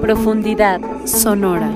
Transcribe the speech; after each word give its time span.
Profundidad 0.00 0.80
sonora. 1.04 1.70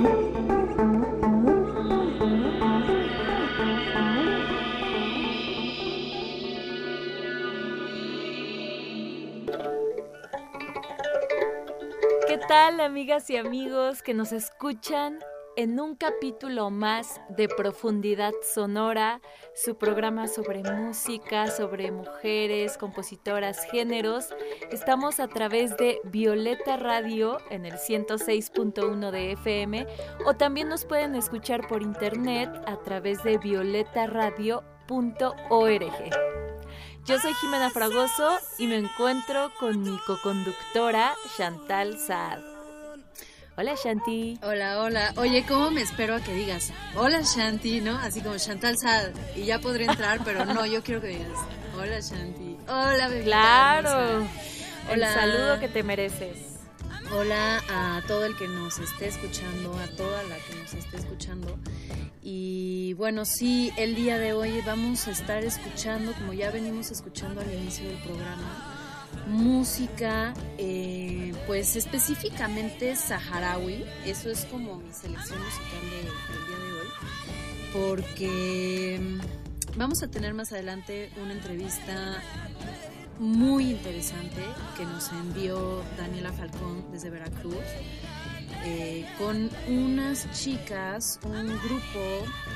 ¿Qué 12.26 12.38
tal 12.48 12.80
amigas 12.80 13.28
y 13.28 13.36
amigos 13.36 14.02
que 14.02 14.14
nos 14.14 14.32
escuchan 14.32 15.18
en 15.56 15.80
un 15.80 15.96
capítulo 15.96 16.70
más 16.70 17.20
de 17.30 17.48
Profundidad 17.48 18.32
Sonora, 18.42 19.22
su 19.54 19.76
programa 19.76 20.28
sobre 20.28 20.62
música, 20.62 21.50
sobre 21.50 21.90
mujeres, 21.90 22.76
compositoras, 22.76 23.64
géneros. 23.70 24.34
Estamos 24.70 25.18
a 25.18 25.28
través 25.28 25.76
de 25.78 25.98
Violeta 26.04 26.76
Radio 26.76 27.38
en 27.50 27.64
el 27.64 27.74
106.1 27.74 29.10
de 29.10 29.32
FM 29.32 29.86
o 30.26 30.34
también 30.34 30.68
nos 30.68 30.84
pueden 30.84 31.14
escuchar 31.14 31.66
por 31.66 31.82
internet 31.82 32.50
a 32.66 32.76
través 32.82 33.22
de 33.24 33.38
violetaradio.org. 33.38 34.66
Yo 37.06 37.18
soy 37.18 37.32
Jimena 37.34 37.70
Fragoso 37.70 38.36
y 38.58 38.66
me 38.66 38.76
encuentro 38.76 39.50
con 39.58 39.80
mi 39.80 39.96
coconductora 40.06 41.14
Chantal 41.36 41.98
Saad. 41.98 42.55
Hola 43.58 43.74
Shanti. 43.74 44.38
Hola, 44.42 44.82
hola. 44.82 45.14
Oye, 45.16 45.46
¿cómo 45.48 45.70
me 45.70 45.80
espero 45.80 46.14
a 46.14 46.20
que 46.20 46.34
digas 46.34 46.74
hola 46.94 47.22
Shanti, 47.22 47.80
no? 47.80 47.96
Así 47.98 48.20
como 48.20 48.36
Chantal 48.36 48.76
Sad. 48.76 49.12
Y 49.34 49.46
ya 49.46 49.60
podré 49.60 49.86
entrar, 49.86 50.20
pero 50.22 50.44
no, 50.44 50.66
yo 50.66 50.82
quiero 50.82 51.00
que 51.00 51.06
digas 51.08 51.38
hola 51.74 51.98
Shanti. 52.00 52.58
Hola, 52.68 53.08
bebé. 53.08 53.24
Claro. 53.24 54.28
Hola. 54.92 55.08
El 55.08 55.14
saludo 55.14 55.58
que 55.58 55.68
te 55.68 55.82
mereces. 55.82 56.36
Hola 57.10 57.62
a 57.70 58.02
todo 58.06 58.26
el 58.26 58.36
que 58.36 58.46
nos 58.46 58.78
esté 58.78 59.06
escuchando, 59.06 59.72
a 59.78 59.86
toda 59.96 60.22
la 60.24 60.36
que 60.36 60.54
nos 60.56 60.74
esté 60.74 60.98
escuchando. 60.98 61.58
Y 62.20 62.92
bueno, 62.94 63.24
sí, 63.24 63.72
el 63.78 63.94
día 63.94 64.18
de 64.18 64.34
hoy 64.34 64.60
vamos 64.66 65.08
a 65.08 65.12
estar 65.12 65.42
escuchando, 65.44 66.12
como 66.12 66.34
ya 66.34 66.50
venimos 66.50 66.90
escuchando 66.90 67.40
al 67.40 67.50
inicio 67.50 67.88
del 67.88 68.02
programa, 68.02 68.85
música, 69.26 70.34
eh, 70.58 71.32
pues 71.46 71.76
específicamente 71.76 72.94
saharaui, 72.96 73.84
eso 74.04 74.30
es 74.30 74.44
como 74.46 74.76
mi 74.76 74.92
selección 74.92 75.38
musical 75.42 75.80
del 75.90 76.06
día 76.46 76.58
de 76.64 76.72
hoy, 76.72 76.88
porque 77.72 79.00
mm, 79.00 79.78
vamos 79.78 80.02
a 80.02 80.08
tener 80.08 80.34
más 80.34 80.52
adelante 80.52 81.10
una 81.22 81.32
entrevista 81.32 82.22
muy 83.18 83.70
interesante 83.70 84.42
que 84.76 84.84
nos 84.84 85.10
envió 85.10 85.82
Daniela 85.96 86.32
Falcón 86.32 86.84
desde 86.92 87.10
Veracruz. 87.10 87.64
Eh, 88.64 89.06
con 89.18 89.48
unas 89.68 90.30
chicas, 90.32 91.20
un 91.24 91.46
grupo, 91.46 92.00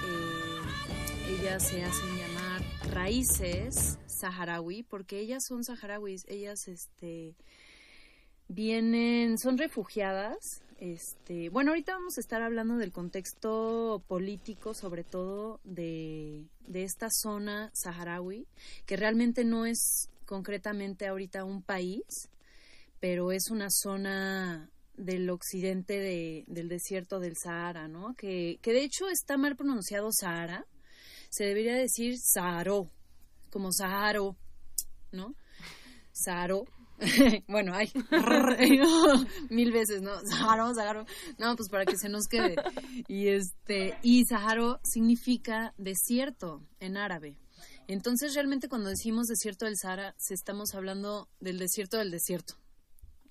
eh, 0.09 1.39
ellas 1.39 1.63
se 1.63 1.85
hacen 1.85 2.09
llamar 2.19 2.63
Raíces 2.93 3.99
saharaui, 4.21 4.83
porque 4.83 5.19
ellas 5.19 5.45
son 5.47 5.65
saharauis, 5.65 6.25
ellas 6.29 6.69
este 6.69 7.35
vienen, 8.49 9.39
son 9.39 9.59
refugiadas. 9.59 10.63
Este, 10.79 11.51
bueno, 11.51 11.73
ahorita 11.73 11.93
vamos 11.93 12.17
a 12.17 12.21
estar 12.21 12.43
hablando 12.43 12.77
del 12.77 12.91
contexto 12.91 14.03
político, 14.09 14.75
sobre 14.75 15.05
todo 15.05 15.61
de, 15.65 16.47
de 16.67 16.85
esta 16.85 17.09
zona 17.11 17.71
saharaui, 17.75 18.47
que 18.87 18.97
realmente 18.97 19.45
no 19.45 19.67
es 19.67 20.09
concretamente 20.25 21.07
ahorita 21.07 21.45
un 21.45 21.63
país, 21.63 22.29
pero 22.99 23.33
es 23.33 23.51
una 23.51 23.69
zona 23.71 24.71
del 24.97 25.29
occidente 25.31 25.99
de, 25.99 26.45
del 26.47 26.69
desierto 26.69 27.21
del 27.21 27.37
Sahara, 27.37 27.89
¿no? 27.89 28.15
Que, 28.15 28.59
que 28.63 28.73
de 28.73 28.85
hecho 28.85 29.09
está 29.09 29.37
mal 29.37 29.57
pronunciado 29.57 30.11
Sahara, 30.13 30.67
se 31.31 31.45
debería 31.45 31.75
decir 31.75 32.19
Saharo, 32.19 32.91
como 33.51 33.73
Saharo, 33.73 34.37
¿no? 35.13 35.35
Saharo. 36.13 36.65
bueno, 37.49 37.75
hay 37.75 37.91
mil 39.51 39.73
veces, 39.73 40.03
¿no? 40.03 40.13
Saharo, 40.27 40.75
Saharo. 40.75 41.07
No, 41.39 41.57
pues 41.57 41.69
para 41.69 41.85
que 41.85 41.97
se 41.97 42.09
nos 42.09 42.27
quede. 42.27 42.57
Y 43.09 43.29
este, 43.29 43.99
y 44.03 44.25
Saharo 44.27 44.81
significa 44.85 45.75
desierto 45.79 46.63
en 46.79 46.97
árabe. 46.97 47.37
Entonces, 47.89 48.35
realmente 48.35 48.69
cuando 48.69 48.89
decimos 48.89 49.27
desierto 49.27 49.65
del 49.65 49.77
Sahara, 49.77 50.15
se 50.19 50.35
estamos 50.35 50.75
hablando 50.75 51.29
del 51.41 51.59
desierto 51.59 51.99
del 51.99 52.11
desierto. 52.11 52.55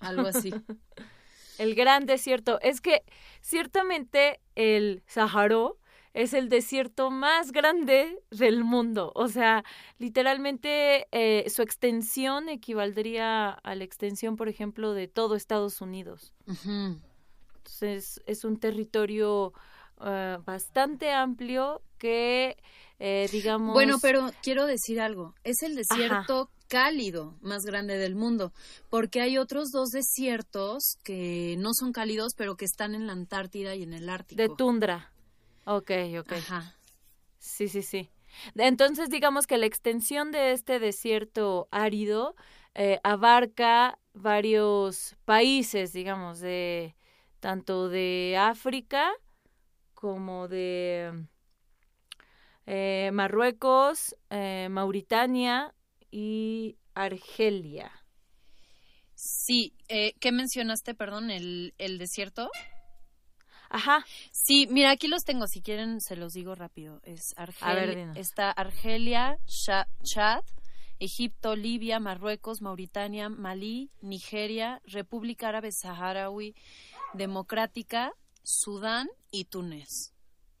Algo 0.00 0.26
así. 0.26 0.50
el 1.58 1.74
gran 1.74 2.06
desierto. 2.06 2.60
Es 2.60 2.80
que 2.80 3.02
ciertamente 3.40 4.40
el 4.54 5.02
Saharo 5.06 5.79
es 6.14 6.34
el 6.34 6.48
desierto 6.48 7.10
más 7.10 7.52
grande 7.52 8.22
del 8.30 8.64
mundo. 8.64 9.12
O 9.14 9.28
sea, 9.28 9.64
literalmente 9.98 11.06
eh, 11.12 11.48
su 11.50 11.62
extensión 11.62 12.48
equivaldría 12.48 13.50
a 13.50 13.74
la 13.74 13.84
extensión, 13.84 14.36
por 14.36 14.48
ejemplo, 14.48 14.92
de 14.92 15.08
todo 15.08 15.36
Estados 15.36 15.80
Unidos. 15.80 16.32
Entonces, 16.46 18.20
es 18.26 18.44
un 18.44 18.58
territorio 18.58 19.52
eh, 20.04 20.38
bastante 20.44 21.12
amplio 21.12 21.82
que, 21.98 22.56
eh, 22.98 23.28
digamos... 23.30 23.74
Bueno, 23.74 23.98
pero 24.00 24.30
quiero 24.42 24.66
decir 24.66 25.00
algo. 25.00 25.34
Es 25.44 25.62
el 25.62 25.76
desierto... 25.76 26.50
cálido 26.70 27.34
más 27.40 27.64
grande 27.64 27.98
del 27.98 28.14
mundo, 28.14 28.52
porque 28.90 29.20
hay 29.20 29.38
otros 29.38 29.72
dos 29.72 29.88
desiertos 29.88 30.98
que 31.02 31.56
no 31.58 31.70
son 31.72 31.90
cálidos, 31.90 32.34
pero 32.36 32.54
que 32.54 32.64
están 32.64 32.94
en 32.94 33.08
la 33.08 33.12
Antártida 33.12 33.74
y 33.74 33.82
en 33.82 33.92
el 33.92 34.08
Ártico. 34.08 34.40
De 34.40 34.48
tundra. 34.48 35.09
Ok, 35.70 35.92
ok. 36.18 36.32
Ajá. 36.32 36.74
Sí, 37.38 37.68
sí, 37.68 37.82
sí. 37.82 38.10
Entonces, 38.56 39.08
digamos 39.08 39.46
que 39.46 39.56
la 39.56 39.66
extensión 39.66 40.32
de 40.32 40.50
este 40.50 40.80
desierto 40.80 41.68
árido 41.70 42.34
eh, 42.74 42.98
abarca 43.04 43.96
varios 44.12 45.16
países, 45.24 45.92
digamos, 45.92 46.40
de 46.40 46.96
tanto 47.38 47.88
de 47.88 48.36
África 48.36 49.12
como 49.94 50.48
de 50.48 51.24
eh, 52.66 53.10
Marruecos, 53.12 54.16
eh, 54.30 54.66
Mauritania 54.70 55.72
y 56.10 56.78
Argelia. 56.94 57.92
Sí, 59.14 59.72
¿qué 59.86 60.32
mencionaste, 60.32 60.94
perdón, 60.94 61.30
el, 61.30 61.74
el 61.78 61.98
desierto? 61.98 62.50
Ajá. 63.70 64.04
Sí, 64.32 64.66
mira, 64.68 64.90
aquí 64.90 65.06
los 65.06 65.22
tengo, 65.22 65.46
si 65.46 65.62
quieren 65.62 66.00
se 66.00 66.16
los 66.16 66.32
digo 66.32 66.56
rápido. 66.56 67.00
Es 67.04 67.32
Argelia, 67.36 68.12
está 68.16 68.50
Argelia, 68.50 69.38
Chad, 69.46 70.42
Egipto, 70.98 71.54
Libia, 71.54 72.00
Marruecos, 72.00 72.62
Mauritania, 72.62 73.28
Malí, 73.28 73.90
Nigeria, 74.02 74.82
República 74.84 75.48
Árabe 75.48 75.70
Saharaui, 75.70 76.54
Democrática, 77.14 78.12
Sudán 78.42 79.08
y 79.30 79.44
Túnez. 79.44 80.14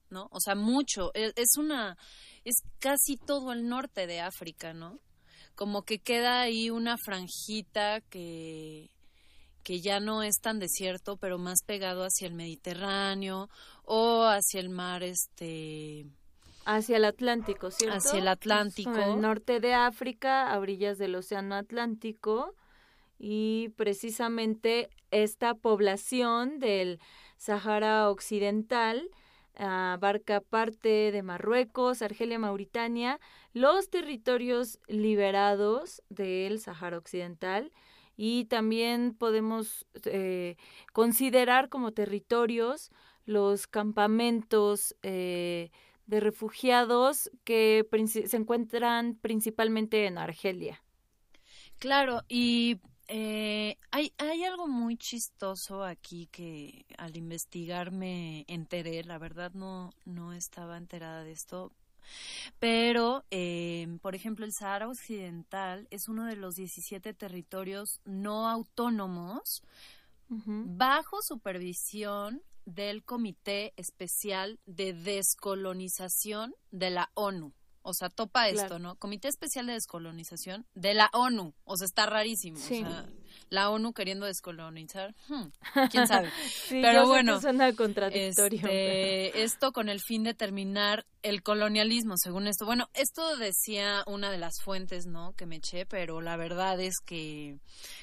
¿No? 0.08 0.28
O 0.32 0.40
sea, 0.40 0.54
mucho. 0.54 1.12
E, 1.14 1.32
es 1.36 1.56
una 1.56 1.96
es 2.44 2.62
casi 2.78 3.16
todo 3.16 3.52
el 3.52 3.68
norte 3.68 4.06
de 4.06 4.20
África, 4.20 4.72
¿no? 4.72 5.00
Como 5.54 5.82
que 5.82 5.98
queda 5.98 6.40
ahí 6.40 6.70
una 6.70 6.96
franjita 6.96 8.00
que 8.02 8.90
que 9.70 9.80
ya 9.80 10.00
no 10.00 10.24
es 10.24 10.40
tan 10.40 10.58
desierto, 10.58 11.16
pero 11.16 11.38
más 11.38 11.62
pegado 11.64 12.02
hacia 12.02 12.26
el 12.26 12.34
Mediterráneo 12.34 13.48
o 13.84 14.24
hacia 14.24 14.58
el 14.58 14.68
mar 14.68 15.04
este 15.04 16.06
hacia 16.64 16.96
el 16.96 17.04
Atlántico, 17.04 17.70
¿cierto? 17.70 17.98
Hacia 17.98 18.18
el 18.18 18.26
Atlántico. 18.26 18.96
El 18.96 19.20
norte 19.20 19.60
de 19.60 19.74
África, 19.74 20.50
a 20.50 20.58
orillas 20.58 20.98
del 20.98 21.14
Océano 21.14 21.54
Atlántico 21.54 22.56
y 23.16 23.68
precisamente 23.76 24.90
esta 25.12 25.54
población 25.54 26.58
del 26.58 26.98
Sahara 27.36 28.10
Occidental 28.10 29.08
abarca 29.54 30.40
parte 30.40 31.12
de 31.12 31.22
Marruecos, 31.22 32.02
Argelia, 32.02 32.40
Mauritania, 32.40 33.20
los 33.52 33.88
territorios 33.88 34.80
liberados 34.88 36.02
del 36.08 36.58
Sahara 36.58 36.98
Occidental 36.98 37.70
y 38.22 38.44
también 38.44 39.14
podemos 39.14 39.86
eh, 40.04 40.56
considerar 40.92 41.70
como 41.70 41.92
territorios 41.92 42.90
los 43.24 43.66
campamentos 43.66 44.94
eh, 45.00 45.70
de 46.04 46.20
refugiados 46.20 47.30
que 47.44 47.88
se 48.06 48.36
encuentran 48.36 49.14
principalmente 49.14 50.04
en 50.04 50.18
Argelia. 50.18 50.84
Claro, 51.78 52.20
y 52.28 52.82
eh, 53.08 53.78
hay, 53.90 54.12
hay 54.18 54.44
algo 54.44 54.68
muy 54.68 54.98
chistoso 54.98 55.82
aquí 55.82 56.26
que 56.26 56.84
al 56.98 57.16
investigar 57.16 57.90
me 57.90 58.44
enteré, 58.48 59.02
la 59.02 59.16
verdad 59.16 59.52
no, 59.54 59.94
no 60.04 60.34
estaba 60.34 60.76
enterada 60.76 61.24
de 61.24 61.32
esto. 61.32 61.72
Pero, 62.58 63.24
eh, 63.30 63.98
por 64.02 64.14
ejemplo, 64.14 64.44
el 64.44 64.52
Sahara 64.52 64.88
Occidental 64.88 65.86
es 65.90 66.08
uno 66.08 66.26
de 66.26 66.36
los 66.36 66.54
17 66.54 67.14
territorios 67.14 68.00
no 68.04 68.48
autónomos 68.48 69.62
bajo 70.28 71.22
supervisión 71.22 72.42
del 72.64 73.02
Comité 73.02 73.72
Especial 73.76 74.60
de 74.64 74.92
Descolonización 74.92 76.54
de 76.70 76.90
la 76.90 77.10
ONU. 77.14 77.52
O 77.82 77.94
sea, 77.94 78.10
topa 78.10 78.48
esto, 78.48 78.78
¿no? 78.78 78.96
Comité 78.96 79.28
Especial 79.28 79.66
de 79.66 79.72
Descolonización 79.72 80.66
de 80.74 80.94
la 80.94 81.10
ONU. 81.12 81.54
O 81.64 81.76
sea, 81.76 81.86
está 81.86 82.06
rarísimo. 82.06 82.58
O 82.58 82.60
sea, 82.60 83.08
la 83.50 83.68
ONU 83.68 83.92
queriendo 83.92 84.26
descolonizar, 84.26 85.14
hmm, 85.28 85.48
quién 85.90 86.06
sabe. 86.06 86.30
pero 86.70 87.06
bueno, 87.06 87.40
suena 87.40 87.72
contradictorio. 87.74 88.60
Este, 88.60 89.42
esto 89.42 89.72
con 89.72 89.88
el 89.88 90.00
fin 90.00 90.22
de 90.22 90.34
terminar 90.34 91.04
el 91.22 91.42
colonialismo, 91.42 92.14
según 92.16 92.46
esto. 92.46 92.64
Bueno, 92.64 92.88
esto 92.94 93.36
decía 93.36 94.02
una 94.06 94.30
de 94.30 94.38
las 94.38 94.54
fuentes, 94.62 95.06
¿no? 95.06 95.34
Que 95.34 95.46
me 95.46 95.56
eché, 95.56 95.84
pero 95.84 96.20
la 96.20 96.36
verdad 96.36 96.80
es 96.80 96.94
que, 97.04 97.58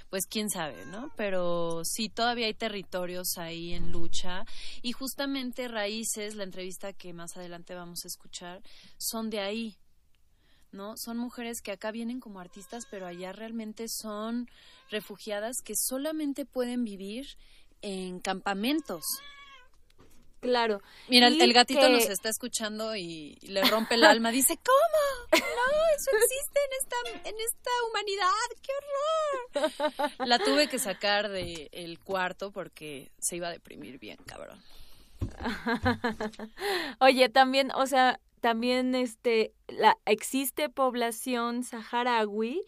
pues 0.10 0.28
quién 0.28 0.50
sabe, 0.50 0.86
¿no? 0.86 1.12
Pero 1.16 1.82
sí, 1.84 2.10
todavía 2.10 2.48
hay 2.48 2.54
territorios 2.54 3.38
ahí 3.38 3.74
en 3.74 3.92
lucha 3.92 4.44
y 4.82 4.92
justamente 4.92 5.68
Raíces, 5.68 6.36
la 6.36 6.44
entrevista 6.44 6.94
que 6.94 7.14
más 7.14 7.38
adelante 7.38 7.74
vamos 7.74 8.04
a 8.04 8.08
escuchar, 8.08 8.62
son 8.98 9.30
de 9.30 9.40
ahí, 9.40 9.78
¿no? 10.78 10.96
Son 10.96 11.18
mujeres 11.18 11.62
que 11.62 11.72
acá 11.72 11.92
vienen 11.92 12.22
como 12.22 12.40
artistas, 12.40 12.86
pero 12.90 13.06
allá 13.06 13.34
realmente 13.34 13.88
son 13.90 14.50
refugiadas 14.90 15.58
que 15.62 15.74
solamente 15.76 16.46
pueden 16.46 16.86
vivir 16.86 17.26
en 17.82 18.20
campamentos. 18.20 19.04
Claro. 20.40 20.82
Mira, 21.08 21.28
el 21.28 21.54
gatito 21.54 21.90
nos 21.90 22.06
está 22.06 22.30
escuchando 22.30 22.96
y 22.96 23.38
le 23.42 23.64
rompe 23.64 23.96
el 23.96 24.04
alma. 24.04 24.32
Dice, 24.32 24.58
¿cómo? 24.58 25.40
No, 25.40 25.74
eso 25.96 26.12
existe 26.24 26.60
en 26.64 26.72
esta, 26.80 27.30
en 27.30 27.36
esta 27.40 27.72
humanidad. 27.90 28.48
¡Qué 28.62 28.72
horror! 29.90 30.28
La 30.28 30.40
tuve 30.40 30.70
que 30.70 30.78
sacar 30.78 31.30
del 31.30 31.70
el 31.72 32.00
cuarto 32.00 32.52
porque 32.52 33.12
se 33.20 33.36
iba 33.36 33.48
a 33.48 33.52
deprimir 33.52 33.98
bien, 34.00 34.18
cabrón. 34.26 34.62
Oye, 37.00 37.30
también, 37.30 37.72
o 37.74 37.88
sea, 37.88 38.20
también 38.42 38.96
este, 38.96 39.54
la, 39.68 39.98
existe 40.06 40.70
población 40.70 41.64
saharaui 41.64 42.64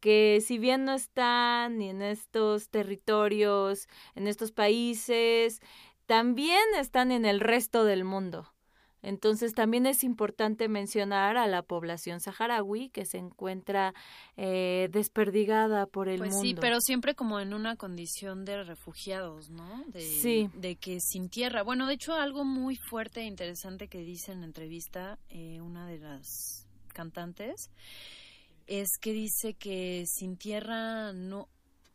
que 0.00 0.42
si 0.44 0.58
bien 0.58 0.84
no 0.84 0.94
están 0.94 1.78
ni 1.78 1.90
en 1.90 2.02
estos 2.02 2.68
territorios, 2.70 3.88
en 4.16 4.26
estos 4.26 4.50
países, 4.50 5.60
también 6.06 6.62
están 6.76 7.12
en 7.12 7.24
el 7.24 7.38
resto 7.38 7.84
del 7.84 8.04
mundo. 8.04 8.51
Entonces 9.02 9.52
también 9.52 9.86
es 9.86 10.04
importante 10.04 10.68
mencionar 10.68 11.36
a 11.36 11.46
la 11.46 11.62
población 11.62 12.20
saharaui 12.20 12.88
que 12.90 13.04
se 13.04 13.18
encuentra 13.18 13.94
eh, 14.36 14.88
desperdigada 14.92 15.86
por 15.86 16.08
el 16.08 16.18
pues 16.18 16.32
mundo. 16.32 16.46
Sí, 16.46 16.54
pero 16.54 16.80
siempre 16.80 17.14
como 17.14 17.40
en 17.40 17.52
una 17.52 17.76
condición 17.76 18.44
de 18.44 18.62
refugiados, 18.62 19.50
¿no? 19.50 19.84
De, 19.88 20.00
sí. 20.00 20.48
De 20.54 20.76
que 20.76 21.00
sin 21.00 21.28
tierra. 21.28 21.62
Bueno, 21.62 21.86
de 21.86 21.94
hecho 21.94 22.14
algo 22.14 22.44
muy 22.44 22.76
fuerte 22.76 23.20
e 23.20 23.24
interesante 23.24 23.88
que 23.88 23.98
dice 23.98 24.32
en 24.32 24.40
la 24.40 24.46
entrevista 24.46 25.18
eh, 25.28 25.60
una 25.60 25.86
de 25.86 25.98
las 25.98 26.66
cantantes 26.92 27.70
es 28.66 28.98
que 29.00 29.12
dice 29.12 29.54
que 29.54 30.04
sin 30.06 30.36
tierra 30.36 31.12
no 31.12 31.48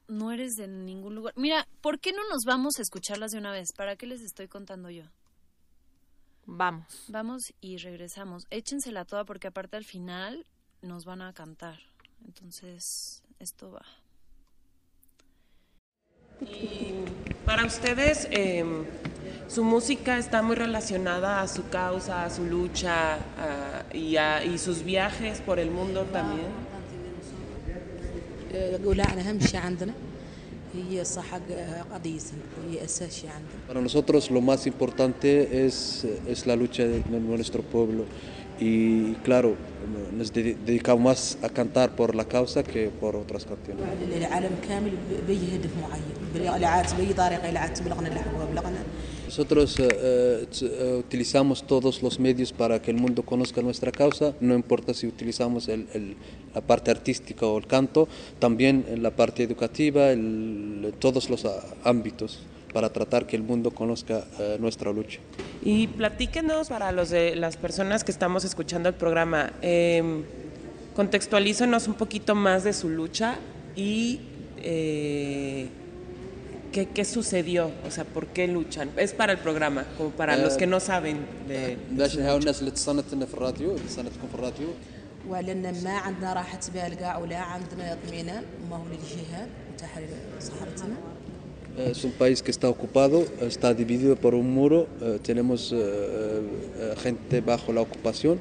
no 0.08 0.32
eres 0.32 0.54
de 0.54 0.68
ningún 0.68 1.16
lugar. 1.16 1.34
Mira, 1.36 1.68
¿por 1.82 2.00
qué 2.00 2.14
no 2.14 2.22
nos 2.30 2.44
vamos 2.46 2.80
a 2.80 2.82
escucharlas 2.82 3.32
de 3.32 3.40
una 3.40 3.52
vez? 3.52 3.74
¿Para 3.76 3.96
qué 3.98 4.08
les 4.08 4.22
estoy 4.22 4.48
contando 4.48 4.90
yo? 4.90 5.04
Vamos. 6.48 7.06
Vamos 7.10 7.54
y 7.60 7.78
regresamos. 7.78 8.48
Échensela 8.50 9.04
toda 9.04 9.26
porque 9.26 9.48
aparte 9.48 9.76
al 9.76 9.84
final 9.84 10.46
nos 10.82 11.04
van 11.04 11.22
a 11.22 11.34
cantar. 11.34 11.78
Entonces, 12.26 13.22
esto 13.38 13.72
va. 13.72 13.86
Y 16.42 17.04
para 17.46 17.66
ustedes, 17.66 18.28
em, 18.32 18.86
su 19.50 19.64
música 19.64 20.18
está 20.18 20.42
muy 20.42 20.56
relacionada 20.56 21.42
a 21.42 21.48
su 21.50 21.68
causa, 21.70 22.24
a 22.24 22.30
su 22.30 22.46
lucha 22.46 23.20
y, 23.94 24.16
a, 24.16 24.44
y 24.46 24.58
sus 24.58 24.84
viajes 24.84 25.42
por 25.42 25.60
el 25.60 25.70
mundo 25.70 26.04
también. 26.06 26.48
Para 33.68 33.82
nosotros 33.82 34.30
lo 34.32 34.42
más 34.42 34.68
importante 34.68 35.66
es, 35.66 36.06
es 36.28 36.46
la 36.46 36.56
lucha 36.56 36.84
de 36.84 37.04
nuestro 37.10 37.64
pueblo. 37.64 38.06
Y 38.60 39.14
claro, 39.24 39.56
nos 40.14 40.34
dedicamos 40.34 41.04
más 41.04 41.38
a 41.44 41.50
cantar 41.50 41.96
por 41.96 42.16
la 42.16 42.26
causa 42.26 42.64
que 42.64 42.90
por 42.90 43.16
otras 43.16 43.46
canciones. 43.46 43.86
Nosotros 49.28 49.78
eh, 49.78 50.48
eh, 50.62 50.96
utilizamos 50.98 51.68
todos 51.68 52.02
los 52.02 52.18
medios 52.18 52.54
para 52.54 52.82
que 52.82 52.92
el 52.92 52.98
mundo 52.98 53.24
conozca 53.24 53.62
nuestra 53.62 53.92
causa, 53.92 54.34
no 54.40 54.56
importa 54.56 54.94
si 54.94 55.06
utilizamos 55.06 55.68
la 55.68 56.62
parte 56.62 56.92
artística 56.92 57.46
o 57.46 57.58
el 57.58 57.68
canto, 57.68 58.08
también 58.40 58.86
la 59.02 59.12
parte 59.12 59.44
educativa, 59.44 60.12
todos 61.00 61.30
los 61.30 61.46
ámbitos 61.84 62.40
para 62.74 62.90
tratar 62.90 63.28
que 63.28 63.36
el 63.36 63.44
mundo 63.44 63.72
conozca 63.72 64.26
eh, 64.40 64.56
nuestra 64.62 64.94
lucha. 64.94 65.20
Y 65.62 65.88
platíquenos 65.88 66.70
para 66.70 66.94
los 66.94 67.10
de 67.10 67.36
las 67.36 67.58
personas 67.58 68.06
que 68.06 68.12
estamos 68.12 68.46
escuchando 68.46 68.88
el 68.88 68.96
programa, 68.96 69.52
eh, 69.62 70.24
contextualícenos 70.96 71.90
un 71.90 71.96
poquito 71.96 72.34
más 72.34 72.64
de 72.64 72.72
su 72.72 72.88
lucha 72.88 73.36
y 73.76 74.22
¿Qué, 76.73 76.87
¿Qué, 76.87 77.05
sucedió? 77.05 77.71
O 77.87 77.91
sea, 77.91 78.05
¿por 78.05 78.29
qué 78.29 78.49
luchan? 78.49 78.91
Es 78.97 79.13
para 79.13 79.33
el 79.33 79.39
programa, 79.39 79.85
como 79.99 80.11
para 80.11 80.39
los 80.39 80.57
que 80.57 80.67
no 80.67 80.81
saben 80.81 81.17
de... 81.49 81.77
باش 81.91 82.17
نهاو 82.17 82.37
الناس 82.37 82.61
اللي 82.61 82.71
اتصلت 82.71 83.15
لنا 83.15 83.27
في 83.27 83.35
الراديو 83.35 83.71
اللي 83.71 83.85
اتصلتكم 83.85 84.29
في 84.29 84.35
الراديو 84.35 84.69
ولأن 85.29 85.85
ما 85.85 85.91
عندنا 85.91 86.33
راحة 86.33 86.61
بال 86.75 86.95
كاع 86.95 87.19
ولا 87.19 87.37
عندنا 87.37 87.93
اطمئنان 87.93 88.45
ما 88.71 88.77
هو 88.77 88.83
للجهاد 88.85 89.49
وتحرير 89.75 90.09
صحراءنا 90.41 90.97
Es 91.93 92.05
un 92.05 92.13
país 92.13 92.43
que 92.43 92.51
está 92.51 92.69
ocupado, 92.69 93.25
está 93.41 93.73
dividido 93.73 94.15
por 94.17 94.35
un 94.35 94.49
muro, 94.53 94.89
tenemos 95.23 95.75
gente 97.05 97.41
bajo 97.41 97.73
la 97.73 97.81
ocupación, 97.81 98.39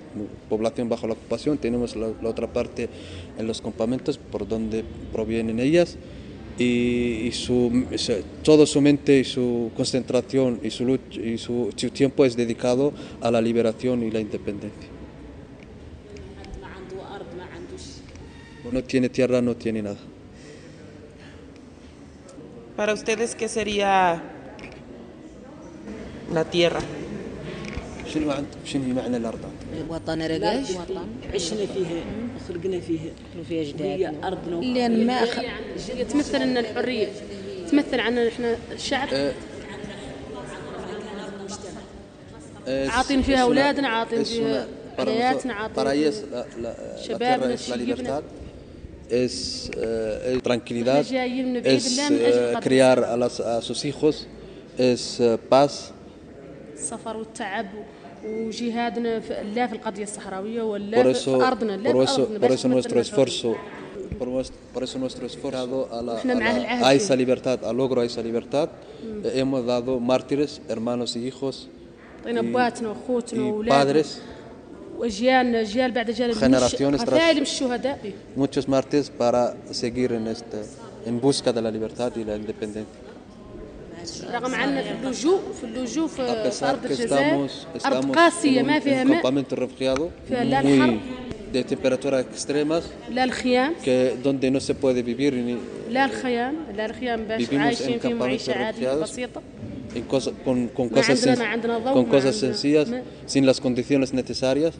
población 0.49 0.89
bajo 0.89 1.07
la 1.07 1.13
ocupación, 1.13 1.57
tenemos 1.57 1.95
la, 1.95 2.07
la 2.21 2.29
otra 2.29 2.47
parte 2.57 2.89
en 3.39 3.47
los 3.47 3.61
campamentos 3.61 4.17
por 4.17 4.41
donde 4.53 4.83
provienen 5.13 5.61
ellas 5.61 5.97
y, 6.58 7.26
y 7.26 7.32
su, 7.32 7.84
toda 8.42 8.66
su 8.66 8.80
mente 8.80 9.18
y 9.18 9.24
su 9.24 9.70
concentración 9.76 10.60
y, 10.62 10.70
su, 10.70 10.84
lucha, 10.84 11.20
y 11.20 11.38
su, 11.38 11.72
su, 11.76 11.90
tiempo 11.90 12.24
es 12.24 12.36
dedicado 12.36 12.92
a 13.20 13.30
la 13.30 13.40
liberación 13.40 14.02
y 14.02 14.10
la 14.10 14.20
independencia. 14.20 14.88
No 18.72 18.82
tiene 18.82 19.08
tierra, 19.08 19.40
no 19.40 19.54
tiene 19.54 19.82
nada. 19.82 19.96
Para 22.76 22.92
ustedes, 22.92 23.34
¿qué 23.34 23.48
sería 23.48 24.22
la 26.32 26.44
tierra? 26.44 26.80
وطن 29.88 30.22
رقاش 30.22 30.66
عشنا 31.34 31.66
فيها 31.66 32.04
خلقنا 32.48 32.80
فيها 32.80 33.10
فيها 33.48 33.84
هي 33.84 34.12
أرضنا 34.24 34.60
لأن 34.60 35.06
ما 35.06 35.12
أخ... 35.12 35.40
تمثل 36.12 36.46
لنا 36.46 36.60
الحرية. 36.60 37.08
تمثل 37.70 38.00
عنا 38.00 38.28
إحنا 38.28 38.56
الشعب. 38.72 39.08
عاطين 42.68 43.22
فيها 43.22 43.42
أولادنا 43.42 43.88
عاطين 43.88 44.24
فيها 44.24 44.66
حياتنا 44.98 45.54
عاطين 45.54 46.12
شبابنا 47.08 47.56
شيبنا 47.56 48.22
es 49.08 49.70
eh, 49.76 50.40
tranquilidad, 50.42 51.00
es 51.00 51.12
eh, 52.10 52.54
criar 52.60 53.04
a, 53.04 53.16
las, 53.16 53.40
a 53.40 53.62
sus 53.62 53.84
hijos, 53.84 54.26
es 54.76 55.20
eh, 55.20 55.38
paz. 55.48 55.92
وجهادنا 58.26 59.22
لا 59.54 59.66
في 59.66 59.72
القضية 59.72 60.02
الصحراوية 60.02 60.62
ولا 60.62 61.12
في 61.12 61.30
أرضنا 61.30 61.76
لا 61.76 61.92
por 61.92 62.08
eso, 62.08 62.26
por 62.40 62.52
eso 62.52 62.68
nuestro 62.68 63.00
esfuerzo 63.00 63.56
por, 64.74 64.82
eso 64.82 64.98
nuestro 64.98 65.26
esfuerzo 65.26 65.88
a, 65.92 66.02
la, 66.02 66.20
a, 66.20 66.24
la, 66.24 66.88
a 66.88 66.94
esa 66.94 67.14
libertad, 67.14 67.64
al 67.64 67.76
logro 67.76 68.00
a 68.00 68.04
esa 68.04 68.22
libertad, 68.22 68.68
mm. 68.68 69.26
hemos 69.34 69.66
dado 69.66 70.00
mártires, 70.00 70.62
hermanos 70.68 71.16
y 71.16 71.26
hijos, 71.26 71.68
y, 72.26 72.30
y 73.38 73.68
padres, 73.68 74.22
واجيال 74.98 75.56
اجيال 75.56 75.92
بعد 75.92 76.10
اجيال 76.10 76.34
generaciones 76.34 77.04
tras 77.04 77.36
الشهداء 77.36 77.98
muchos 78.36 78.68
mártires 78.68 79.10
para 79.10 79.54
seguir 79.70 80.12
en 80.12 80.26
este 80.26 80.62
en 81.04 81.20
busca 81.20 81.52
de 81.52 81.60
la 81.60 81.70
libertad 81.70 82.12
y 82.16 82.24
la 82.24 82.36
independencia 82.36 83.05
رغم 84.33 84.55
عندنا 84.55 84.81
في 84.81 84.91
اللجوء 85.03 85.39
في 85.59 85.63
اللجوء 85.63 86.07
في, 86.07 86.21
ارض 86.63 86.85
الجزائر 86.85 87.47
ارض 87.85 88.15
قاسيه 88.15 88.61
ما 88.61 88.79
فيها 88.79 89.03
ماء 89.03 89.43
فيها 89.77 89.95
لا 90.29 90.61
الحر 90.61 90.97
de 91.53 91.63
temperaturas 91.63 92.23
extremas 92.35 92.83
لا 93.09 93.23
الخيام 93.23 93.73
que 93.85 94.15
donde 94.23 94.51
no 94.51 94.59
se 94.59 94.73
puede 94.73 95.01
vivir 95.03 95.33
ni 95.33 95.57
لا 95.89 96.05
الخيام 96.05 96.55
لا 96.77 96.85
الخيام 96.85 97.23
باش 97.23 97.53
عايشين 97.53 97.99
في 97.99 98.13
معيشه 98.13 98.53
عاديه 98.53 98.93
بسيطه 98.93 99.41
en 99.95 100.03
cosa, 100.03 100.31
con, 100.45 100.67
con, 100.67 100.87
cosas, 100.89 101.19
con 101.93 102.05
cosas 102.05 102.35
sencillas, 102.35 102.87
sin 103.25 103.45
las 103.45 103.59
condiciones 103.59 104.13
necesarias 104.13 104.73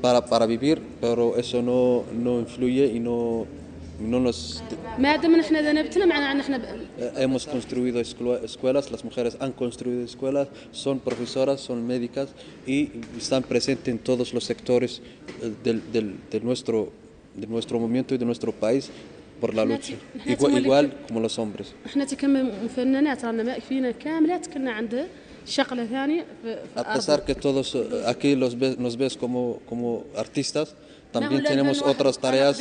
para, 0.00 0.24
para 0.26 0.46
vivir, 0.46 0.80
pero 1.00 1.36
eso 1.36 1.62
no, 1.62 2.04
no 2.12 2.38
influye 2.40 2.86
y 2.86 3.00
no, 3.00 3.46
no 4.01 4.19
nos... 4.19 4.63
Hemos 7.17 7.45
construido 7.45 7.99
escuelas, 7.99 8.91
las 8.91 9.03
mujeres 9.03 9.37
han 9.39 9.51
construido 9.51 10.03
escuelas, 10.03 10.47
son 10.71 10.99
profesoras, 10.99 11.61
son 11.61 11.85
médicas 11.85 12.29
y 12.65 12.89
están 13.17 13.43
presentes 13.43 13.87
en 13.87 13.99
todos 13.99 14.33
los 14.33 14.43
sectores 14.43 15.01
del, 15.63 15.91
del, 15.91 16.15
de, 16.29 16.39
nuestro, 16.41 16.91
de 17.35 17.47
nuestro 17.47 17.79
movimiento 17.79 18.15
y 18.15 18.17
de 18.17 18.25
nuestro 18.25 18.51
país 18.51 18.89
por 19.39 19.55
la 19.55 19.65
lucha, 19.65 19.95
igual, 20.25 20.57
igual 20.59 20.97
como 21.07 21.19
los 21.19 21.39
hombres. 21.39 21.73
A 26.75 26.93
pesar 26.93 27.25
que 27.25 27.33
todos 27.33 27.75
aquí 28.05 28.35
los 28.35 28.57
ves, 28.57 28.77
nos 28.77 28.95
ves 28.97 29.17
como, 29.17 29.59
como 29.67 30.05
artistas, 30.15 30.75
también 31.11 31.43
tenemos 31.43 31.81
otras 31.81 32.19
tareas 32.19 32.59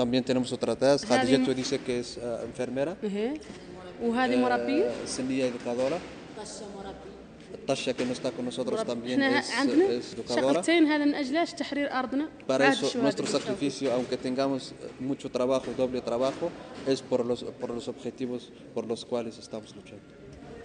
También 0.00 0.22
tenemos 0.24 0.52
otra 0.52 0.76
tareas. 0.76 1.04
Khadija 1.04 1.54
dice 1.54 1.78
que 1.78 2.00
es 2.00 2.18
uh, 2.18 2.44
enfermera. 2.44 2.96
وهذه 4.02 4.36
مربية؟ 4.36 4.90
سنية 5.06 5.48
educadora. 5.48 5.98
طشة 7.66 7.94
que 7.96 8.04
no 8.04 8.12
está 8.12 8.30
con 8.30 8.44
nosotros 8.44 8.84
también 8.84 9.22
es, 9.22 9.48
es 9.48 10.12
educadora. 10.12 10.62
شغلتين 10.62 10.86
هذا 10.86 11.04
من 11.04 11.14
أجلاش 11.14 11.52
تحرير 11.52 11.92
أرضنا. 11.92 12.28
Para 12.46 12.68
eso 12.68 12.98
nuestro 12.98 13.26
sacrificio, 13.26 13.92
aunque 13.92 14.16
tengamos 14.16 14.74
mucho 15.00 15.30
trabajo, 15.30 15.72
doble 15.76 16.00
trabajo, 16.02 16.50
es 16.86 17.00
por 17.00 17.24
los, 17.24 17.44
por 17.44 17.70
los 17.70 17.88
objetivos 17.88 18.52
por 18.74 18.86
los 18.86 19.04
cuales 19.04 19.38
estamos 19.38 19.74
luchando. 19.74 20.04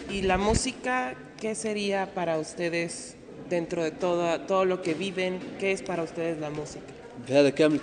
¿Y 0.10 0.24
la 0.24 0.38
música 0.38 1.16
qué 1.40 1.56
sería 1.56 2.14
para 2.14 2.38
ustedes 2.38 3.16
dentro 3.50 3.82
de 3.84 3.92
todo, 3.92 4.42
todo 4.42 4.66
lo 4.66 4.82
que 4.82 4.94
viven? 4.94 5.40
¿Qué 5.58 5.72
es 5.72 5.82
para 5.82 6.04
ustedes 6.04 6.38
la 6.40 6.50
música? 6.50 6.94
بهذا 7.29 7.51
كامل 7.51 7.81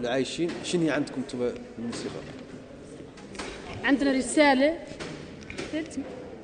العايشين 0.00 0.50
شنو 0.64 0.82
هي 0.82 0.90
عندكم 0.90 1.20
أنتم 1.20 1.50
الموسيقى؟ 1.78 2.20
عندنا 3.84 4.12
رساله 4.12 4.78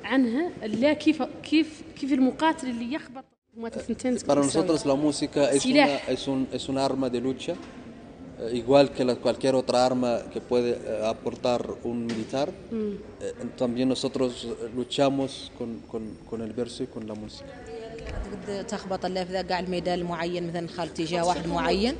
عنها 0.03 0.49
لا 0.63 0.93
كيف 0.93 1.23
كيف 1.43 1.81
كيف 1.99 2.13
المقاتل 2.13 2.69
اللي 2.69 2.93
يخبط 2.93 3.23
Para 4.25 4.41
nosotros 4.41 4.85
la 4.85 4.95
música 4.95 5.51
es 5.51 5.65
una, 5.65 5.95
es, 6.07 6.27
un, 6.27 6.47
es 6.53 6.69
una 6.69 6.85
arma 6.85 7.09
de 7.09 7.19
lucha, 7.19 7.55
igual 8.53 8.91
que 8.91 9.03
la, 9.03 9.15
cualquier 9.15 9.55
otra 9.55 9.85
arma 9.85 10.11
que 10.31 10.39
puede 10.39 10.71
aportar 11.05 11.61
un 11.83 12.05
militar. 12.05 12.49
Mm. 12.71 13.57
También 13.57 13.89
nosotros 13.89 14.47
luchamos 14.73 15.51
con, 15.57 15.79
con, 15.91 16.01
con 16.29 16.41
el 16.41 16.53
verso 16.53 16.83
y 16.83 16.87
con 16.87 17.05
la 17.07 17.15
música. 17.15 17.53
تخبط 18.67 19.05
اللافذة 19.05 19.41
قاع 19.41 19.59
الميدان 19.59 19.99
المعين 19.99 20.47
مثلا 20.47 20.67
خال 20.67 20.87
اتجاه 20.87 21.27
واحد 21.27 21.47
معين 21.47 21.95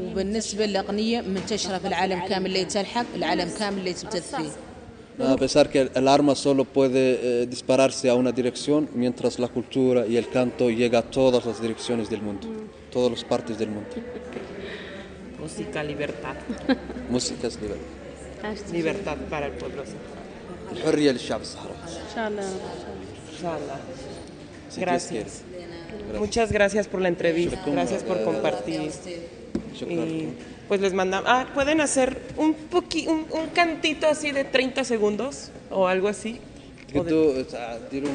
وبالنسبة 0.00 0.66
للأغنية 0.66 1.20
منتشرة 1.20 1.78
في 1.78 1.86
العالم 1.88 2.26
كامل 2.26 2.46
اللي 2.46 2.64
تلحق 2.64 3.06
العالم 3.14 3.50
كامل 3.58 3.78
اللي 3.78 3.92
تبتث 3.92 4.34
فيه 4.34 4.50
A 5.20 5.36
pesar 5.36 5.68
que 5.68 5.90
el 6.00 6.06
arma 6.06 6.36
solo 6.36 6.64
puede 6.64 7.42
eh, 7.42 7.46
dispararse 7.46 8.08
a 8.08 8.14
una 8.14 8.30
dirección, 8.30 8.88
mientras 8.94 9.40
la 9.40 9.48
cultura 9.48 10.06
y 10.06 10.16
el 10.16 10.28
canto 10.28 10.70
llega 10.70 11.00
a 11.00 11.02
todas 11.02 11.44
las 11.44 11.60
direcciones 11.60 12.08
del 12.08 12.22
mundo, 12.22 12.46
todas 12.92 13.10
las 13.10 13.24
partes 13.24 13.58
del 13.58 13.70
mundo. 13.70 13.90
Música, 15.40 15.82
libertad. 15.82 16.36
Música 17.10 17.48
es 17.48 17.58
libertad. 17.60 18.72
Libertad 18.72 19.16
para 19.28 19.46
el 19.46 19.52
pueblo. 19.52 19.82
الحرية 20.72 21.10
للشعب 21.10 21.40
الصحراوي. 21.40 21.76
إن 21.84 22.14
شاء 22.14 22.28
الله. 22.28 22.44
إن 22.44 23.38
شاء 23.42 23.58
الله. 23.58 23.78
Gracias. 24.76 25.42
Muchas 26.18 26.52
gracias 26.52 26.86
por 26.86 27.00
la 27.00 27.08
entrevista, 27.08 27.60
gracias 27.66 28.02
por 28.02 28.22
compartir. 28.22 28.90
Y 29.88 30.28
pues 30.68 30.80
les 30.80 30.92
mandamos, 30.92 31.28
ah, 31.30 31.46
pueden 31.54 31.80
hacer 31.80 32.20
un, 32.36 32.54
poqui, 32.54 33.06
un, 33.06 33.26
un 33.30 33.46
cantito 33.54 34.06
así 34.06 34.32
de 34.32 34.44
30 34.44 34.84
segundos 34.84 35.50
o 35.70 35.86
algo 35.86 36.08
así. 36.08 36.40
تقدروا 36.94 37.44
ديروا 37.90 38.12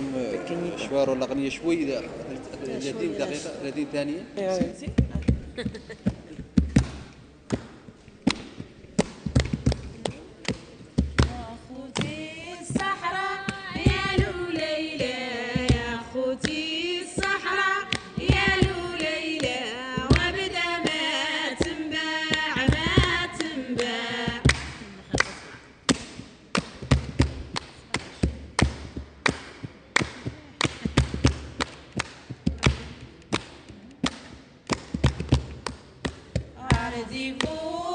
شوار 0.77 1.09
ولا 1.09 1.25
اغنيه 1.25 1.49
شوي 1.49 1.85
30 2.65 2.91
دقيقه 3.19 3.51
30 3.61 3.85
ثانيه 3.93 4.21
de 37.04 37.32
boa. 37.34 37.87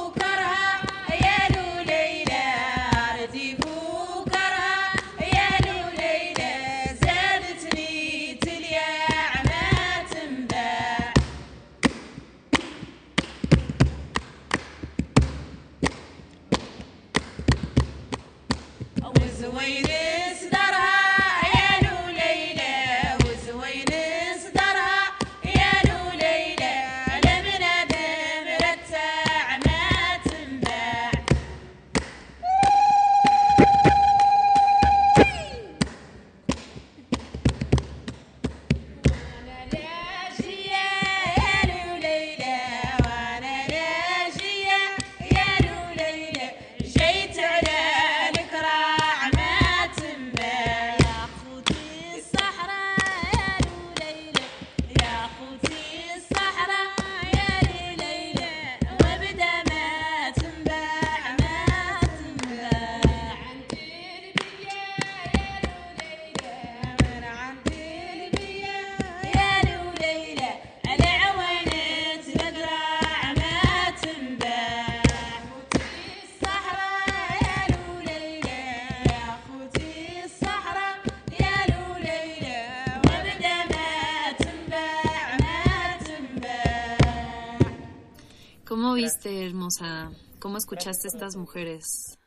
¿Cómo 90.40 90.58
escuchaste 90.58 91.08
estas 91.08 91.36
mujeres? 91.36 92.20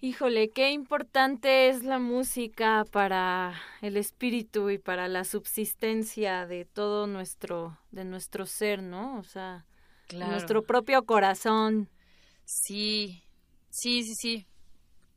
Híjole, 0.00 0.50
qué 0.50 0.70
importante 0.70 1.68
es 1.68 1.84
la 1.84 1.98
música 1.98 2.84
para 2.90 3.54
el 3.80 3.96
espíritu 3.96 4.70
y 4.70 4.78
para 4.78 5.08
la 5.08 5.24
subsistencia 5.24 6.46
de 6.46 6.64
todo 6.64 7.06
nuestro, 7.06 7.78
de 7.90 8.04
nuestro 8.04 8.44
ser, 8.46 8.82
¿no? 8.82 9.18
O 9.18 9.24
sea, 9.24 9.64
nuestro 10.12 10.62
propio 10.62 11.04
corazón. 11.04 11.88
Sí, 12.44 13.22
sí, 13.70 14.02
sí, 14.02 14.14
sí. 14.14 14.46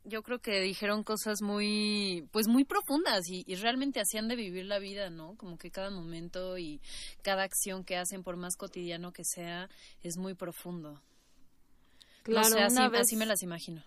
yo 0.05 0.23
creo 0.23 0.39
que 0.39 0.61
dijeron 0.61 1.03
cosas 1.03 1.41
muy, 1.41 2.27
pues 2.31 2.47
muy 2.47 2.63
profundas 2.63 3.27
y, 3.27 3.43
y, 3.45 3.55
realmente 3.55 3.99
hacían 3.99 4.29
de 4.29 4.35
vivir 4.35 4.65
la 4.65 4.79
vida, 4.79 5.09
¿no? 5.09 5.35
Como 5.35 5.57
que 5.57 5.71
cada 5.71 5.89
momento 5.89 6.57
y 6.57 6.79
cada 7.23 7.43
acción 7.43 7.83
que 7.83 7.97
hacen, 7.97 8.23
por 8.23 8.37
más 8.37 8.55
cotidiano 8.55 9.11
que 9.11 9.23
sea, 9.25 9.69
es 10.01 10.17
muy 10.17 10.33
profundo. 10.33 11.01
Claro, 12.27 12.57
así, 12.95 13.15
me 13.15 13.25
las 13.25 13.43
imagino. 13.43 13.81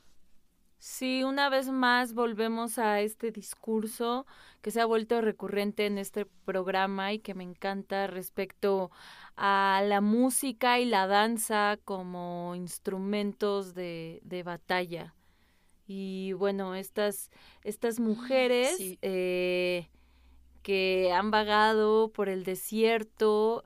Sí, 0.78 1.24
una 1.24 1.50
vez 1.50 1.68
más 1.68 2.14
volvemos 2.14 2.78
a 2.78 3.00
este 3.00 3.30
discurso 3.30 4.26
que 4.62 4.70
se 4.70 4.80
ha 4.80 4.86
vuelto 4.86 5.20
recurrente 5.20 5.84
en 5.84 5.98
este 5.98 6.24
programa 6.24 7.12
y 7.12 7.18
que 7.18 7.34
me 7.34 7.44
encanta 7.44 8.06
respecto 8.06 8.90
a 9.36 9.82
la 9.86 10.00
música 10.00 10.80
y 10.80 10.86
la 10.86 11.06
danza 11.06 11.78
como 11.84 12.54
instrumentos 12.54 13.74
de, 13.74 14.20
de 14.24 14.42
batalla. 14.42 15.14
Y 15.86 16.32
bueno, 16.32 16.74
estas, 16.74 17.30
estas 17.62 18.00
mujeres 18.00 18.78
eh, 19.02 19.90
que 20.62 21.12
han 21.12 21.30
vagado 21.30 22.10
por 22.10 22.30
el 22.30 22.44
desierto, 22.44 23.64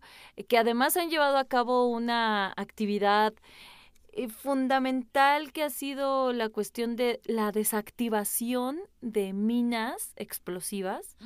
que 0.48 0.58
además 0.58 0.96
han 0.96 1.10
llevado 1.10 1.36
a 1.36 1.44
cabo 1.44 1.86
una 1.86 2.52
actividad 2.56 3.34
eh, 3.34 3.38
fundamental 4.28 5.52
que 5.52 5.62
ha 5.62 5.70
sido 5.70 6.32
la 6.32 6.48
cuestión 6.48 6.96
de 6.96 7.20
la 7.24 7.52
desactivación 7.52 8.78
de 9.00 9.32
minas 9.32 10.12
explosivas 10.16 11.16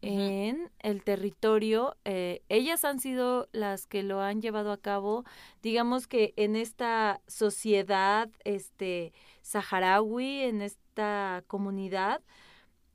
en 0.00 0.70
el 0.78 1.02
territorio. 1.02 1.96
Eh, 2.04 2.42
ellas 2.48 2.84
han 2.84 3.00
sido 3.00 3.48
las 3.52 3.86
que 3.86 4.02
lo 4.02 4.20
han 4.20 4.40
llevado 4.40 4.72
a 4.72 4.80
cabo. 4.80 5.24
Digamos 5.62 6.06
que 6.06 6.32
en 6.36 6.56
esta 6.56 7.20
sociedad 7.26 8.28
este, 8.44 9.12
saharaui, 9.42 10.42
en 10.42 10.62
esta 10.62 11.42
comunidad, 11.46 12.20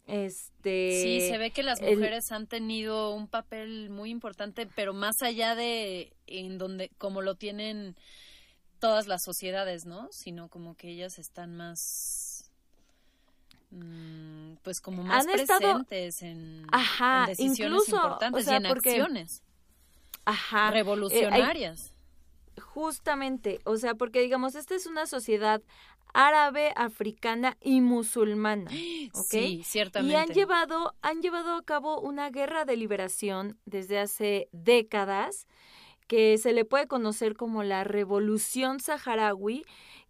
este 0.08 1.02
sí 1.02 1.22
se 1.22 1.38
ve 1.40 1.50
que 1.50 1.64
las 1.64 1.82
mujeres 1.82 2.32
han 2.32 2.46
tenido 2.46 3.12
un 3.12 3.28
papel 3.28 3.90
muy 3.90 4.12
importante 4.12 4.68
pero 4.76 4.94
más 4.94 5.24
allá 5.24 5.56
de 5.56 6.14
en 6.28 6.60
donde 6.60 6.92
como 7.00 7.24
lo 7.24 7.34
tienen 7.34 7.96
todas 8.86 9.08
las 9.08 9.24
sociedades, 9.24 9.88
¿no? 9.88 10.08
Sino 10.12 10.48
como 10.48 10.76
que 10.76 10.90
ellas 10.90 11.18
están 11.18 11.56
más 11.56 12.52
mm, 13.72 14.58
pues 14.62 14.80
como 14.80 15.04
más 15.04 15.26
presentes 15.26 16.22
en, 16.22 16.68
decisiones 17.26 17.90
importantes 17.90 18.48
y 18.48 18.54
en 18.54 18.66
acciones 18.68 19.42
ajá, 20.24 20.68
eh, 20.68 20.72
revolucionarias. 20.72 21.94
justamente, 22.62 23.60
o 23.64 23.78
sea, 23.78 23.96
porque 23.96 24.22
digamos, 24.22 24.54
esta 24.54 24.76
es 24.76 24.86
una 24.86 25.08
sociedad 25.08 25.64
árabe, 26.14 26.72
africana 26.76 27.58
y 27.62 27.82
musulmana, 27.82 28.70
¿ok? 29.16 29.32
Sí, 29.32 29.64
ciertamente. 29.66 30.14
Y 30.14 30.16
han 30.16 30.30
llevado, 30.30 30.94
han 31.02 31.24
llevado 31.24 31.56
a 31.56 31.64
cabo 31.64 32.02
una 32.02 32.30
guerra 32.30 32.66
de 32.66 32.78
liberación 32.78 33.58
desde 33.66 33.98
hace 33.98 34.48
décadas 34.52 35.48
que 36.08 36.38
se 36.38 36.54
le 36.54 36.66
puede 36.66 36.88
conocer 36.88 37.36
como 37.36 37.64
la 37.64 37.84
Revolución 37.84 38.80
Saharaui, 38.80 39.64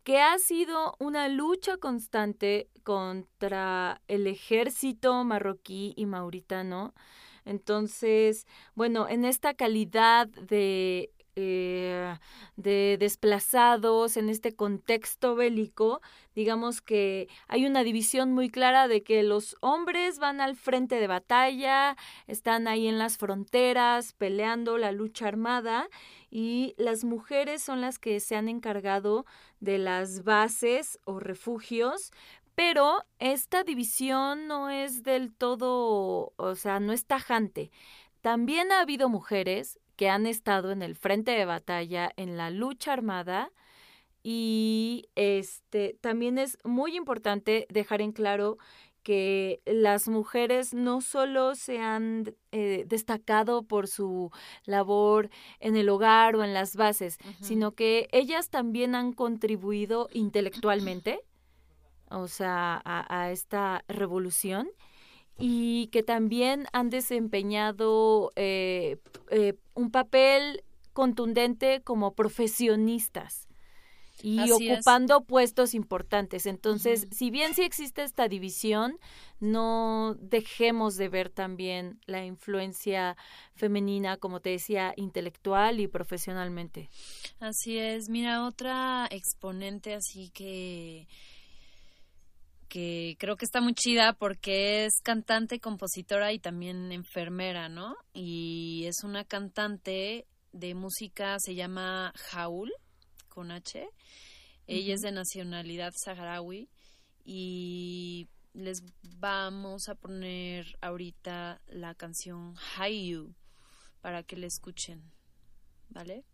que 0.04 0.22
ha 0.22 0.38
sido 0.38 0.96
una 1.00 1.28
lucha 1.30 1.78
constante 1.78 2.70
contra 2.84 4.02
el 4.08 4.28
ejército 4.28 5.24
marroquí 5.24 5.94
y 5.96 6.06
mauritano. 6.06 6.94
Entonces, 7.44 8.46
bueno, 8.76 9.08
en 9.08 9.26
esta 9.26 9.54
calidad 9.54 10.28
de 10.28 11.12
eh, 11.36 12.18
de 12.56 12.98
desplazados 13.00 14.18
en 14.18 14.30
este 14.30 14.56
contexto 14.56 15.36
bélico, 15.36 16.02
digamos 16.34 16.82
que 16.82 17.28
hay 17.48 17.66
una 17.66 17.84
división 17.84 18.34
muy 18.34 18.50
clara 18.50 18.88
de 18.88 19.04
que 19.04 19.24
los 19.24 19.58
hombres 19.60 20.20
van 20.20 20.42
al 20.42 20.56
frente 20.56 20.96
de 20.96 21.08
batalla, 21.08 21.98
están 22.28 22.68
ahí 22.68 22.88
en 22.88 22.98
las 22.98 23.18
fronteras 23.18 24.14
peleando 24.14 24.78
la 24.78 24.92
lucha 24.92 25.28
armada 25.28 25.90
y 26.30 26.74
las 26.78 27.04
mujeres 27.04 27.62
son 27.62 27.82
las 27.82 28.00
que 28.00 28.20
se 28.20 28.36
han 28.36 28.50
encargado 28.50 29.26
de 29.60 29.78
las 29.78 30.24
bases 30.24 31.00
o 31.06 31.20
refugios, 31.20 32.12
pero 32.56 33.04
esta 33.20 33.64
división 33.64 34.48
no 34.48 34.70
es 34.70 35.04
del 35.04 35.34
todo, 35.34 36.34
o 36.38 36.56
sea, 36.56 36.80
no 36.80 36.94
es 36.94 37.06
tajante. 37.06 37.72
También 38.22 38.72
ha 38.72 38.80
habido 38.80 39.10
mujeres 39.10 39.78
que 39.96 40.10
han 40.10 40.26
estado 40.26 40.72
en 40.72 40.82
el 40.82 40.96
frente 40.96 41.32
de 41.32 41.46
batalla, 41.46 42.12
en 42.18 42.38
la 42.38 42.50
lucha 42.50 42.94
armada. 42.94 43.52
Y 44.24 45.10
este 45.16 45.98
también 46.02 46.38
es 46.38 46.58
muy 46.64 46.96
importante 46.96 47.68
dejar 47.70 48.02
en 48.02 48.12
claro 48.12 48.58
que 49.04 49.62
las 49.66 50.08
mujeres 50.08 50.74
no 50.74 51.00
solo 51.00 51.54
se 51.54 51.78
han 51.78 52.34
eh, 52.52 52.86
destacado 52.88 53.62
por 53.62 53.88
su 53.88 54.32
labor 54.66 55.30
en 55.60 55.76
el 55.76 55.90
hogar 55.90 56.36
o 56.36 56.44
en 56.44 56.56
las 56.56 56.76
bases, 56.76 57.20
sino 57.40 57.74
que 57.74 58.08
ellas 58.12 58.50
también 58.50 58.96
han 58.96 59.14
contribuido 59.14 60.10
intelectualmente, 60.12 61.20
o 62.10 62.28
sea, 62.28 62.82
a 62.84 63.32
esta 63.32 63.86
revolución 63.88 64.70
y 65.38 65.88
que 65.88 66.04
también 66.04 66.66
han 66.72 66.90
desempeñado 66.90 68.32
eh, 68.36 68.98
eh, 69.30 69.54
un 69.76 69.92
papel 69.92 70.64
contundente 70.94 71.82
como 71.82 72.14
profesionistas 72.14 73.48
y 74.24 74.50
ocupando 74.52 75.22
puestos 75.22 75.74
importantes. 75.74 76.46
Entonces, 76.46 77.08
si 77.12 77.30
bien 77.30 77.54
sí 77.54 77.64
existe 77.64 78.04
esta 78.04 78.28
división, 78.28 78.98
no 79.40 80.16
dejemos 80.20 80.96
de 80.96 81.10
ver 81.10 81.30
también 81.30 82.00
la 82.06 82.26
influencia 82.26 83.18
femenina, 83.56 84.18
como 84.18 84.40
te 84.40 84.52
decía, 84.52 84.94
intelectual 84.96 85.80
y 85.80 85.88
profesionalmente. 85.88 86.90
Así 87.40 87.78
es. 87.78 88.10
Mira, 88.10 88.46
otra 88.46 89.08
exponente 89.12 89.94
así 89.94 90.30
que 90.30 91.08
que 92.76 93.16
creo 93.20 93.38
que 93.38 93.46
está 93.46 93.62
muy 93.62 93.74
chida 93.74 94.12
porque 94.12 94.84
es 94.84 94.96
cantante, 95.02 95.62
compositora 95.62 96.34
y 96.34 96.40
también 96.40 96.92
enfermera, 96.92 97.70
¿no? 97.70 97.96
Y 98.14 98.84
es 98.86 99.06
una 99.06 99.24
cantante 99.24 100.28
de 100.52 100.76
música, 100.76 101.38
se 101.40 101.56
llama 101.56 102.12
Jaul, 102.18 102.74
con 103.30 103.52
H. 103.52 103.88
Ella 104.68 104.94
es 104.94 105.00
de 105.00 105.14
nacionalidad 105.14 105.94
saharaui 105.96 106.68
y 107.24 108.28
les 108.52 108.84
vamos 109.20 109.88
a 109.88 109.96
poner 109.96 110.66
ahorita 110.82 111.62
la 111.68 111.96
canción 111.96 112.56
Hayu 112.76 113.34
para 114.02 114.24
que 114.24 114.36
la 114.36 114.48
escuchen, 114.48 115.14
¿vale? 115.88 116.26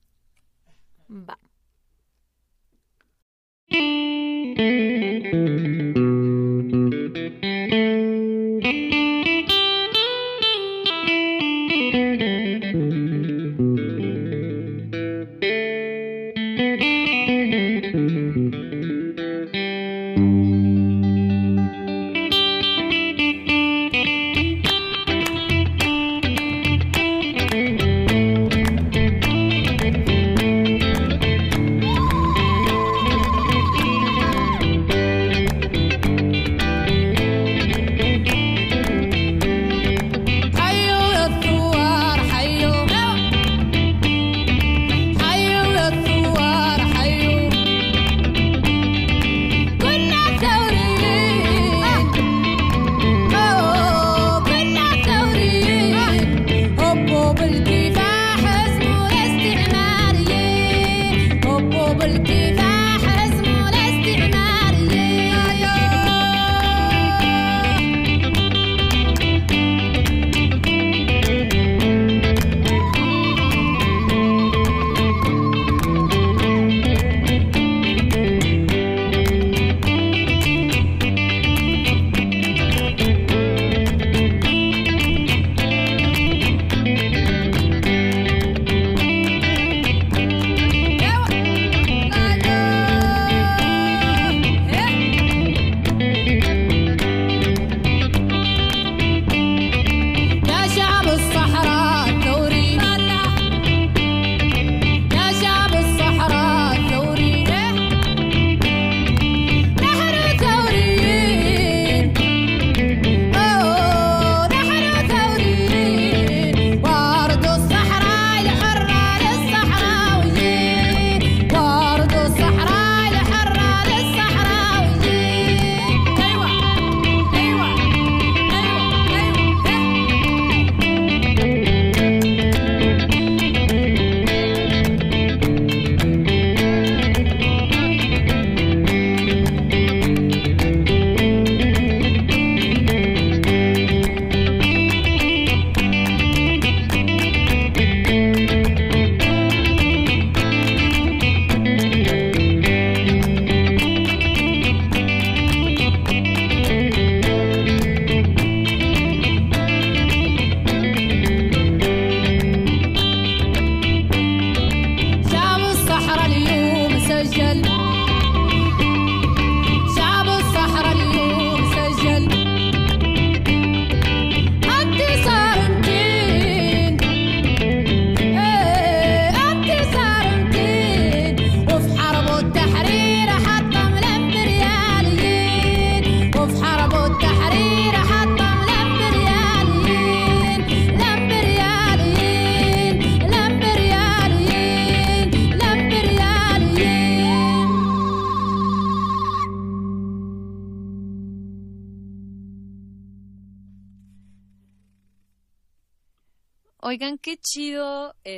Va. 1.08 1.38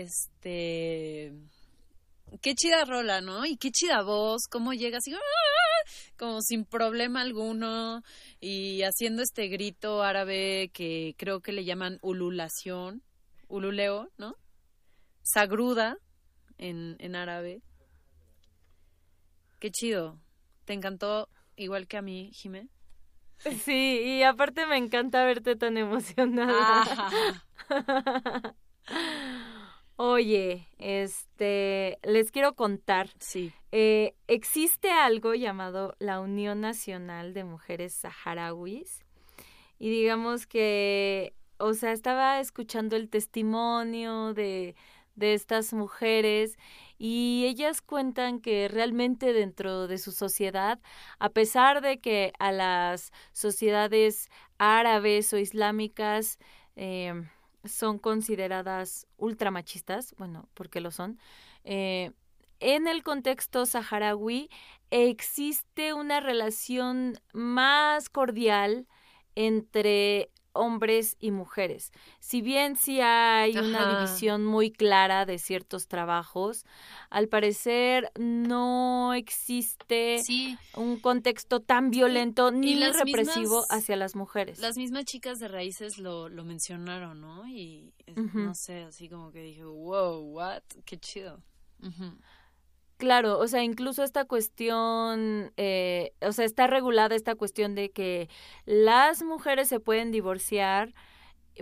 Este, 0.04 1.34
qué 2.42 2.56
chida 2.56 2.86
rola, 2.86 3.22
¿no? 3.22 3.46
Y 3.46 3.58
qué 3.58 3.72
chida 3.72 4.02
voz, 4.04 4.44
cómo 4.50 4.74
llega 4.74 4.98
así, 4.98 5.14
¡ah! 5.14 5.90
como 6.18 6.42
sin 6.42 6.66
problema 6.66 7.22
alguno, 7.22 8.02
y 8.40 8.84
haciendo 8.84 9.22
este 9.22 9.48
grito 9.48 10.04
árabe 10.04 10.70
que 10.74 11.16
creo 11.18 11.42
que 11.42 11.52
le 11.52 11.66
llaman 11.66 12.00
ululación, 12.02 13.04
ululeo, 13.48 14.10
¿no? 14.18 14.36
Sagruda 15.22 15.98
en, 16.58 16.96
en 17.00 17.16
árabe. 17.16 17.62
Qué 19.60 19.72
chido. 19.72 20.20
¿Te 20.66 20.74
encantó 20.74 21.30
igual 21.56 21.88
que 21.88 21.98
a 21.98 22.02
mí, 22.02 22.32
Jimé? 22.34 22.70
Sí, 23.66 24.02
y 24.04 24.24
aparte 24.24 24.66
me 24.66 24.78
encanta 24.78 25.26
verte 25.26 25.56
tan 25.56 25.78
emocionada. 25.78 26.84
Oye, 29.96 30.68
este, 30.80 32.00
les 32.04 32.32
quiero 32.32 32.56
contar. 32.56 33.10
Sí. 33.20 33.54
Eh, 33.72 34.16
existe 34.28 34.90
algo 34.90 35.36
llamado 35.36 35.96
la 36.00 36.20
Unión 36.20 36.62
Nacional 36.62 37.34
de 37.34 37.44
Mujeres 37.44 37.94
Saharauis. 37.94 39.04
Y 39.80 39.90
digamos 39.90 40.48
que, 40.48 41.34
o 41.58 41.74
sea, 41.74 41.92
estaba 41.92 42.40
escuchando 42.40 42.96
el 42.96 43.10
testimonio 43.10 44.34
de, 44.34 44.76
de 45.16 45.34
estas 45.34 45.74
mujeres 45.74 46.58
y 46.98 47.46
ellas 47.48 47.82
cuentan 47.82 48.40
que 48.40 48.68
realmente 48.68 49.34
dentro 49.34 49.88
de 49.88 49.98
su 49.98 50.12
sociedad, 50.12 50.80
a 51.20 51.30
pesar 51.30 51.82
de 51.82 52.00
que 52.00 52.34
a 52.40 52.52
las 52.52 53.12
sociedades 53.32 54.30
árabes 54.58 55.34
o 55.34 55.38
islámicas 55.38 56.40
eh, 56.76 57.14
son 57.64 58.00
consideradas 58.00 59.08
ultramachistas, 59.18 60.14
bueno, 60.18 60.50
porque 60.54 60.82
lo 60.82 60.92
son, 60.92 61.20
eh, 61.64 62.12
en 62.60 62.88
el 62.88 63.04
contexto 63.04 63.66
saharaui 63.66 64.50
existe 64.90 65.94
una 65.94 66.20
relación 66.20 67.20
más 67.34 68.10
cordial 68.10 68.88
entre 69.36 70.32
hombres 70.54 71.18
y 71.20 71.32
mujeres. 71.32 71.92
Si 72.20 72.42
bien 72.42 72.76
sí 72.76 73.02
hay 73.02 73.58
una 73.58 74.00
división 74.00 74.46
muy 74.46 74.72
clara 74.72 75.26
de 75.26 75.38
ciertos 75.40 75.88
trabajos, 75.88 76.66
al 77.10 77.28
parecer 77.28 78.12
no 78.18 79.14
existe 79.14 80.22
un 80.76 81.00
contexto 81.00 81.60
tan 81.60 81.90
violento 81.90 82.52
ni 82.52 82.76
represivo 82.76 83.66
hacia 83.70 83.96
las 83.96 84.16
mujeres. 84.16 84.60
Las 84.60 84.78
mismas 84.78 85.06
chicas 85.06 85.40
de 85.40 85.48
raíces 85.48 85.98
lo, 85.98 86.30
lo 86.30 86.44
mencionaron, 86.44 87.22
¿no? 87.22 87.48
Y 87.48 87.94
no 88.16 88.54
sé, 88.56 88.84
así 88.84 89.10
como 89.10 89.32
que 89.32 89.42
dije, 89.42 89.64
wow, 89.64 90.20
what, 90.22 90.64
qué 90.86 90.98
chido. 90.98 91.42
Claro, 92.98 93.40
o 93.40 93.48
sea, 93.48 93.64
incluso 93.64 94.04
esta 94.04 94.26
cuestión, 94.26 95.52
eh, 95.58 96.14
o 96.22 96.32
sea, 96.32 96.46
está 96.46 96.68
regulada 96.68 97.16
esta 97.16 97.36
cuestión 97.36 97.76
de 97.76 97.92
que 97.92 98.30
las 98.66 99.24
mujeres 99.24 99.68
se 99.68 99.80
pueden 99.80 100.12
divorciar, 100.12 100.94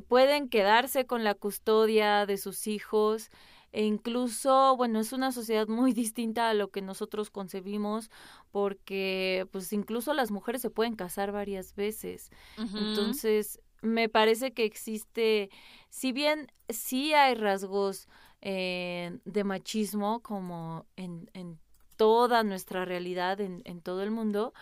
pueden 0.08 0.50
quedarse 0.50 1.06
con 1.06 1.24
la 1.24 1.34
custodia 1.34 2.26
de 2.26 2.38
sus 2.38 2.68
hijos, 2.68 3.30
e 3.72 3.86
incluso, 3.86 4.76
bueno, 4.76 5.00
es 5.00 5.14
una 5.14 5.32
sociedad 5.32 5.68
muy 5.68 5.94
distinta 5.94 6.50
a 6.50 6.54
lo 6.54 6.70
que 6.70 6.82
nosotros 6.82 7.30
concebimos, 7.30 8.10
porque 8.52 9.48
pues 9.52 9.72
incluso 9.74 10.14
las 10.14 10.32
mujeres 10.32 10.62
se 10.62 10.70
pueden 10.70 10.96
casar 10.96 11.32
varias 11.32 11.76
veces. 11.76 12.30
Entonces, 12.58 13.62
me 13.82 14.10
parece 14.10 14.52
que 14.54 14.66
existe, 14.66 15.50
si 15.90 16.12
bien 16.12 16.52
sí 16.70 17.14
hay 17.14 17.36
rasgos 17.36 18.08
eh, 18.42 19.20
de 19.26 19.44
machismo 19.44 20.22
como 20.22 20.86
en, 20.96 21.30
en, 21.34 21.60
toda 21.98 22.44
nuestra 22.44 22.84
realidad, 22.84 23.40
en, 23.42 23.62
en 23.64 23.82
todo 23.82 24.02
el 24.02 24.10
mundo, 24.10 24.54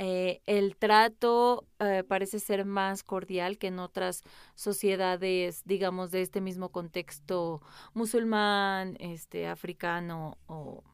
eh, 0.00 0.42
el 0.46 0.76
trato 0.76 1.66
eh, 1.80 2.04
parece 2.06 2.38
ser 2.38 2.64
más 2.64 3.02
cordial 3.02 3.58
que 3.58 3.66
en 3.66 3.80
otras 3.80 4.22
sociedades, 4.54 5.62
digamos, 5.64 6.12
de 6.12 6.22
este 6.22 6.40
mismo 6.40 6.68
contexto 6.68 7.60
musulmán, 7.94 8.96
este, 9.00 9.48
africano 9.48 10.38
o 10.46 10.84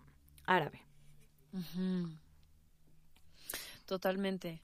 árabe. 0.46 0.86
Totalmente. 3.84 4.62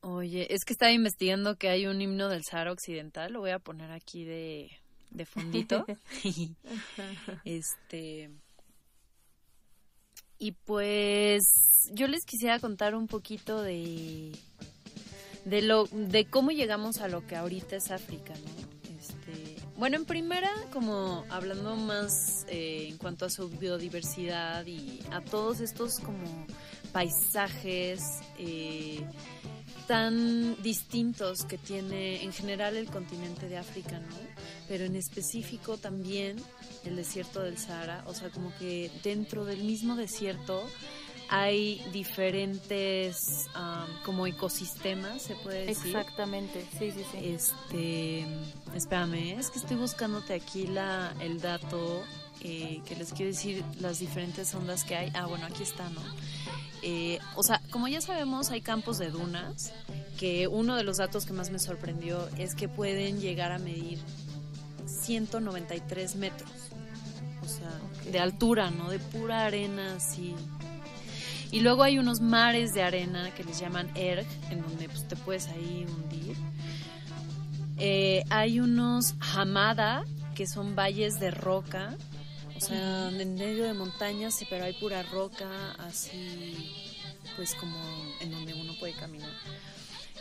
Oye, 0.00 0.52
es 0.52 0.64
que 0.64 0.72
estaba 0.72 0.90
investigando 0.90 1.56
que 1.56 1.68
hay 1.68 1.86
un 1.86 2.00
himno 2.00 2.28
del 2.28 2.42
Sahara 2.42 2.72
Occidental, 2.72 3.32
lo 3.32 3.40
voy 3.40 3.50
a 3.50 3.60
poner 3.60 3.92
aquí 3.92 4.24
de, 4.24 4.72
de 5.10 5.24
fondito. 5.24 5.86
este. 7.44 8.30
Y 10.38 10.52
pues 10.52 11.44
yo 11.92 12.06
les 12.06 12.24
quisiera 12.24 12.60
contar 12.60 12.94
un 12.94 13.08
poquito 13.08 13.60
de 13.62 14.32
de 15.44 15.62
lo 15.62 15.84
de 15.90 16.26
cómo 16.26 16.50
llegamos 16.50 16.98
a 16.98 17.08
lo 17.08 17.26
que 17.26 17.36
ahorita 17.36 17.76
es 17.76 17.90
África, 17.90 18.34
¿no? 18.34 18.96
Este, 18.98 19.56
bueno, 19.76 19.96
en 19.96 20.04
primera, 20.04 20.50
como 20.72 21.24
hablando 21.30 21.76
más 21.76 22.44
eh, 22.48 22.88
en 22.90 22.98
cuanto 22.98 23.24
a 23.24 23.30
su 23.30 23.48
biodiversidad 23.48 24.66
y 24.66 25.00
a 25.10 25.20
todos 25.20 25.60
estos 25.60 26.00
como 26.00 26.46
paisajes 26.92 28.02
eh, 28.38 29.04
tan 29.88 30.62
distintos 30.62 31.44
que 31.44 31.56
tiene 31.56 32.22
en 32.22 32.32
general 32.32 32.76
el 32.76 32.86
continente 32.90 33.48
de 33.48 33.56
África, 33.56 33.98
¿no? 33.98 34.16
Pero 34.68 34.84
en 34.84 34.94
específico 34.94 35.78
también 35.78 36.36
el 36.84 36.94
desierto 36.94 37.40
del 37.40 37.58
Sahara, 37.58 38.04
o 38.06 38.14
sea, 38.14 38.28
como 38.28 38.54
que 38.58 38.90
dentro 39.02 39.46
del 39.46 39.64
mismo 39.64 39.96
desierto 39.96 40.62
hay 41.30 41.82
diferentes 41.92 43.46
como 44.04 44.26
ecosistemas, 44.26 45.22
se 45.22 45.34
puede 45.36 45.66
decir. 45.66 45.96
Exactamente, 45.96 46.64
sí, 46.78 46.92
sí, 46.92 47.04
sí. 47.10 47.18
Este, 47.22 48.26
espérame, 48.74 49.38
es 49.38 49.50
que 49.50 49.58
estoy 49.58 49.76
buscándote 49.76 50.34
aquí 50.34 50.66
la, 50.66 51.14
el 51.20 51.40
dato 51.40 52.02
eh, 52.40 52.80
que 52.86 52.94
les 52.94 53.12
quiero 53.12 53.32
decir 53.32 53.64
las 53.80 53.98
diferentes 53.98 54.54
ondas 54.54 54.84
que 54.84 54.96
hay. 54.96 55.10
Ah, 55.14 55.26
bueno, 55.26 55.46
aquí 55.46 55.62
está, 55.62 55.88
¿no? 55.90 56.02
Eh, 56.82 57.18
o 57.34 57.42
sea, 57.42 57.60
como 57.70 57.88
ya 57.88 58.00
sabemos, 58.00 58.50
hay 58.50 58.60
campos 58.60 58.98
de 58.98 59.10
dunas, 59.10 59.72
que 60.18 60.48
uno 60.48 60.76
de 60.76 60.84
los 60.84 60.98
datos 60.98 61.26
que 61.26 61.32
más 61.32 61.50
me 61.50 61.58
sorprendió 61.58 62.28
es 62.38 62.54
que 62.54 62.68
pueden 62.68 63.20
llegar 63.20 63.52
a 63.52 63.58
medir 63.58 63.98
193 64.86 66.16
metros, 66.16 66.50
o 67.42 67.48
sea, 67.48 67.70
de 68.10 68.18
altura, 68.18 68.70
¿no? 68.70 68.90
De 68.90 68.98
pura 68.98 69.44
arena, 69.44 69.94
así. 69.96 70.34
Y 71.50 71.60
luego 71.60 71.82
hay 71.82 71.98
unos 71.98 72.20
mares 72.20 72.74
de 72.74 72.82
arena 72.82 73.32
que 73.34 73.44
les 73.44 73.58
llaman 73.58 73.90
erg, 73.94 74.26
en 74.50 74.60
donde 74.60 74.88
pues, 74.88 75.06
te 75.08 75.16
puedes 75.16 75.48
ahí 75.48 75.86
hundir. 75.88 76.36
Eh, 77.78 78.24
hay 78.28 78.60
unos 78.60 79.14
hamada, 79.34 80.04
que 80.34 80.46
son 80.46 80.74
valles 80.74 81.18
de 81.20 81.30
roca, 81.30 81.96
o 82.58 82.60
sea, 82.60 83.08
en 83.08 83.34
medio 83.36 83.64
de 83.64 83.72
montañas, 83.72 84.34
pero 84.50 84.64
hay 84.64 84.72
pura 84.72 85.04
roca, 85.04 85.72
así, 85.78 86.72
pues 87.36 87.54
como 87.54 87.78
en 88.20 88.32
donde 88.32 88.52
uno 88.54 88.74
puede 88.80 88.94
caminar. 88.94 89.30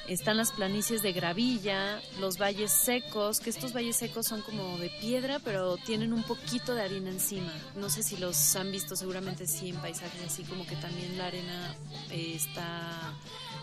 Están 0.08 0.38
las 0.38 0.52
planicies 0.52 1.02
de 1.02 1.14
gravilla, 1.14 2.00
los 2.20 2.38
valles 2.38 2.72
secos, 2.72 3.40
que 3.40 3.50
estos 3.50 3.74
valles 3.74 3.98
secos 3.98 4.28
son 4.28 4.42
como 4.42 4.78
de 4.78 4.90
piedra, 5.02 5.40
pero 5.40 5.78
tienen 5.78 6.14
un 6.14 6.24
poquito 6.24 6.76
de 6.76 6.84
harina 6.84 7.10
encima. 7.10 7.52
No 7.76 7.90
sé 7.90 8.04
si 8.04 8.18
los 8.18 8.56
han 8.56 8.72
visto, 8.72 8.96
seguramente 8.96 9.48
sí, 9.48 9.70
en 9.70 9.78
paisajes 9.78 10.22
así, 10.24 10.44
como 10.44 10.66
que 10.68 10.76
también 10.76 11.18
la 11.18 11.26
arena 11.26 11.76
eh, 12.12 12.34
está 12.36 13.18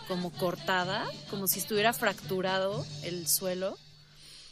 como 0.09 0.33
cortada, 0.33 1.09
como 1.31 1.47
si 1.47 1.61
estuviera 1.61 1.93
fracturado 1.93 2.85
el 3.05 3.29
suelo 3.29 3.79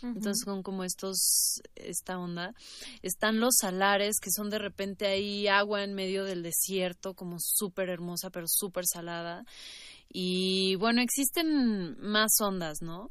entonces 0.03 0.43
son 0.45 0.63
como 0.63 0.85
estos, 0.85 1.63
esta 1.75 2.19
onda. 2.19 2.55
Están 3.03 3.41
los 3.41 3.57
salares, 3.61 4.19
que 4.21 4.31
son 4.31 4.51
de 4.51 4.59
repente 4.59 5.07
ahí 5.07 5.49
agua 5.49 5.85
en 5.85 5.95
medio 5.95 6.25
del 6.25 6.43
desierto, 6.43 7.15
como 7.15 7.39
súper 7.39 7.89
hermosa, 7.89 8.31
pero 8.31 8.47
súper 8.49 8.85
salada. 8.87 9.45
Y 10.09 10.75
bueno, 10.77 11.01
existen 11.01 11.97
más 12.01 12.33
ondas, 12.41 12.83
¿no? 12.83 13.11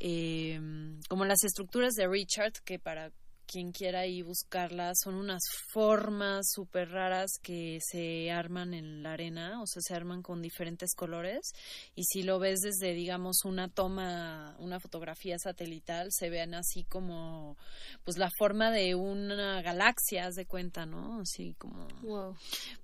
Eh, 0.00 0.60
como 1.08 1.24
las 1.24 1.44
estructuras 1.44 1.94
de 1.94 2.08
Richard, 2.08 2.54
que 2.64 2.78
para 2.78 3.12
quien 3.52 3.70
quiera 3.70 4.00
ahí 4.00 4.22
buscarlas, 4.22 4.96
son 5.04 5.14
unas 5.14 5.42
formas 5.72 6.46
súper 6.50 6.88
raras 6.88 7.32
que 7.42 7.78
se 7.82 8.30
arman 8.30 8.72
en 8.72 9.02
la 9.02 9.12
arena, 9.12 9.60
o 9.60 9.66
sea, 9.66 9.82
se 9.82 9.94
arman 9.94 10.22
con 10.22 10.40
diferentes 10.40 10.94
colores. 10.94 11.52
Y 11.94 12.04
si 12.04 12.22
lo 12.22 12.38
ves 12.38 12.60
desde, 12.60 12.94
digamos, 12.94 13.44
una 13.44 13.68
toma, 13.68 14.56
una 14.58 14.80
fotografía 14.80 15.36
satelital, 15.38 16.08
se 16.10 16.30
ven 16.30 16.54
así 16.54 16.84
como, 16.84 17.58
pues 18.04 18.16
la 18.16 18.30
forma 18.38 18.70
de 18.70 18.94
una 18.94 19.60
galaxia, 19.60 20.26
haz 20.26 20.34
de 20.34 20.46
cuenta, 20.46 20.86
¿no? 20.86 21.20
Así 21.20 21.54
como, 21.58 21.86
wow. 22.02 22.34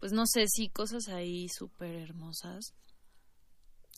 pues 0.00 0.12
no 0.12 0.26
sé, 0.26 0.44
sí, 0.48 0.68
cosas 0.68 1.08
ahí 1.08 1.48
súper 1.48 1.94
hermosas. 1.94 2.74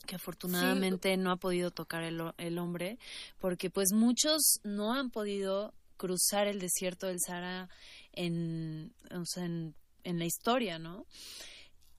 que 0.07 0.15
afortunadamente 0.15 1.17
no 1.17 1.33
ha 1.33 1.37
podido 1.37 1.73
tocar 1.73 2.05
el, 2.05 2.21
el, 2.39 2.59
hombre, 2.59 2.99
porque 3.41 3.71
pues 3.71 3.89
muchos 3.93 4.61
no 4.63 4.95
han 4.95 5.11
podido 5.11 5.75
cruzar 6.01 6.47
el 6.47 6.61
desierto 6.61 7.09
del 7.09 7.21
Sahara 7.21 7.69
en, 8.13 8.95
en, 9.11 9.75
en 10.03 10.19
la 10.19 10.25
historia, 10.25 10.79
¿no? 10.79 11.05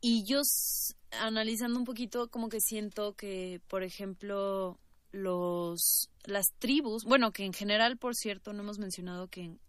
Y 0.02 0.24
yo 0.26 0.42
analizando 1.20 1.78
un 1.78 1.86
poquito 1.86 2.28
como 2.30 2.50
que 2.50 2.62
siento 2.62 3.14
que, 3.14 3.62
por 3.68 3.84
ejemplo, 3.84 4.80
los 5.12 6.10
las 6.24 6.48
tribus, 6.58 7.04
bueno, 7.04 7.32
que 7.32 7.46
en 7.46 7.54
general, 7.54 7.98
por 7.98 8.16
cierto, 8.16 8.54
no 8.54 8.64
hemos 8.64 8.80
mencionado 8.80 9.28
que 9.28 9.42
en 9.42 9.60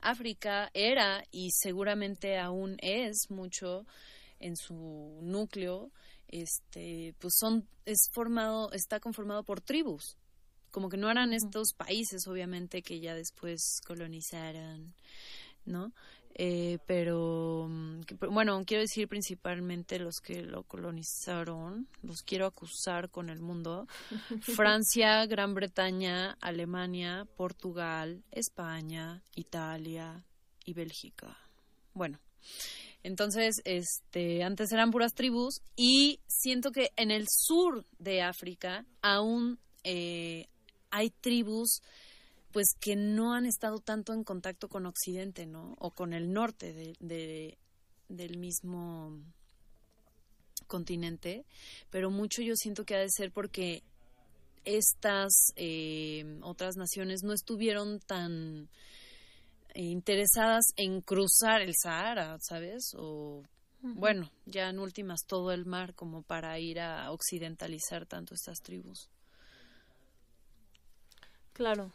África 0.00 0.72
era 0.74 1.24
y 1.30 1.50
seguramente 1.52 2.38
aún 2.38 2.78
es 2.80 3.30
mucho 3.30 3.86
en 4.40 4.56
su 4.56 5.20
núcleo, 5.22 5.92
este, 6.26 7.14
pues 7.20 7.34
son 7.38 7.68
es 7.84 8.08
formado, 8.10 8.72
está 8.72 8.98
conformado 8.98 9.44
por 9.44 9.60
tribus. 9.60 10.16
Como 10.72 10.88
que 10.88 10.96
no 10.96 11.08
eran 11.08 11.32
estos 11.32 11.74
países, 11.76 12.26
obviamente, 12.26 12.82
que 12.82 12.98
ya 12.98 13.14
después 13.14 13.80
colonizaron, 13.86 14.92
¿no? 15.64 15.92
Eh, 16.34 16.78
pero 16.86 17.68
bueno, 18.30 18.62
quiero 18.66 18.80
decir 18.80 19.06
principalmente 19.06 19.98
los 19.98 20.20
que 20.20 20.42
lo 20.42 20.62
colonizaron, 20.62 21.86
los 22.02 22.22
quiero 22.22 22.46
acusar 22.46 23.10
con 23.10 23.28
el 23.28 23.40
mundo. 23.40 23.86
Francia, 24.40 25.24
Gran 25.26 25.54
Bretaña, 25.54 26.38
Alemania, 26.40 27.28
Portugal, 27.36 28.24
España, 28.30 29.22
Italia 29.34 30.24
y 30.64 30.72
Bélgica. 30.72 31.36
Bueno, 31.92 32.18
entonces, 33.02 33.60
este, 33.64 34.42
antes 34.42 34.72
eran 34.72 34.90
puras 34.90 35.14
tribus 35.14 35.60
y 35.76 36.20
siento 36.26 36.70
que 36.70 36.92
en 36.96 37.10
el 37.10 37.26
sur 37.28 37.84
de 37.98 38.22
África 38.22 38.86
aún 39.02 39.58
eh, 39.84 40.46
hay 40.92 41.10
tribus 41.10 41.82
pues 42.52 42.74
que 42.78 42.94
no 42.96 43.34
han 43.34 43.46
estado 43.46 43.78
tanto 43.80 44.12
en 44.12 44.24
contacto 44.24 44.68
con 44.68 44.86
Occidente, 44.86 45.46
¿no? 45.46 45.74
O 45.78 45.90
con 45.90 46.12
el 46.12 46.32
norte 46.32 46.94
de, 47.00 47.58
del 48.08 48.36
mismo 48.36 49.18
continente, 50.66 51.44
pero 51.90 52.10
mucho 52.10 52.42
yo 52.42 52.54
siento 52.54 52.84
que 52.84 52.94
ha 52.94 53.00
de 53.00 53.10
ser 53.10 53.32
porque 53.32 53.82
estas 54.64 55.32
eh, 55.56 56.38
otras 56.42 56.76
naciones 56.76 57.22
no 57.24 57.32
estuvieron 57.32 57.98
tan 58.00 58.68
eh, 59.74 59.82
interesadas 59.82 60.66
en 60.76 61.00
cruzar 61.00 61.62
el 61.62 61.74
Sahara, 61.74 62.36
¿sabes? 62.40 62.92
O 62.96 63.42
bueno, 63.82 64.30
ya 64.46 64.68
en 64.68 64.78
últimas 64.78 65.24
todo 65.26 65.50
el 65.50 65.66
mar 65.66 65.94
como 65.94 66.22
para 66.22 66.56
ir 66.60 66.78
a 66.78 67.10
occidentalizar 67.10 68.06
tanto 68.06 68.34
estas 68.34 68.60
tribus. 68.62 69.10
Claro. 71.52 71.92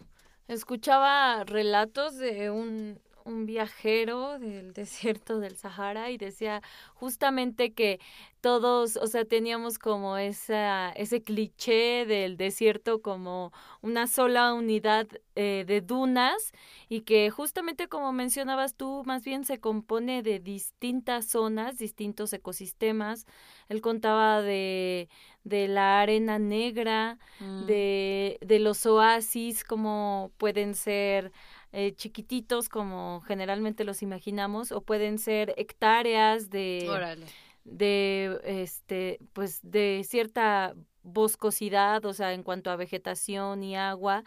Escuchaba 0.47 1.43
relatos 1.43 2.15
de 2.17 2.49
un, 2.51 2.99
un 3.25 3.45
viajero 3.45 4.39
del 4.39 4.73
desierto 4.73 5.39
del 5.39 5.57
Sahara 5.57 6.11
y 6.11 6.17
decía 6.17 6.61
justamente 6.93 7.73
que 7.73 7.99
todos, 8.39 8.97
o 8.97 9.07
sea, 9.07 9.25
teníamos 9.25 9.79
como 9.79 10.17
esa, 10.17 10.91
ese 10.91 11.23
cliché 11.23 12.05
del 12.05 12.37
desierto 12.37 13.01
como 13.01 13.51
una 13.81 14.07
sola 14.07 14.53
unidad 14.53 15.07
eh, 15.35 15.65
de 15.67 15.81
dunas 15.81 16.51
y 16.87 17.01
que 17.01 17.29
justamente 17.31 17.87
como 17.89 18.13
mencionabas 18.13 18.75
tú, 18.75 19.03
más 19.05 19.23
bien 19.25 19.43
se 19.43 19.59
compone 19.59 20.21
de 20.23 20.39
distintas 20.39 21.25
zonas, 21.25 21.77
distintos 21.77 22.31
ecosistemas. 22.31 23.25
Él 23.69 23.81
contaba 23.81 24.41
de, 24.41 25.09
de 25.47 25.67
la 25.67 26.01
arena 26.01 26.39
negra, 26.39 27.17
mm. 27.39 27.65
de, 27.65 28.37
de 28.41 28.59
los 28.59 28.85
oasis, 28.85 29.63
como 29.63 30.31
pueden 30.37 30.75
ser 30.75 31.31
eh, 31.73 31.93
chiquititos 31.95 32.69
como 32.69 33.21
generalmente 33.27 33.83
los 33.83 34.01
imaginamos 34.01 34.71
o 34.71 34.81
pueden 34.81 35.19
ser 35.19 35.53
hectáreas 35.57 36.49
de 36.49 36.87
de 37.65 38.39
este 38.45 39.19
pues 39.33 39.59
de 39.61 40.05
cierta 40.07 40.73
boscosidad 41.03 42.05
o 42.05 42.13
sea 42.13 42.33
en 42.33 42.43
cuanto 42.43 42.71
a 42.71 42.77
vegetación 42.77 43.63
y 43.63 43.75
agua 43.75 44.23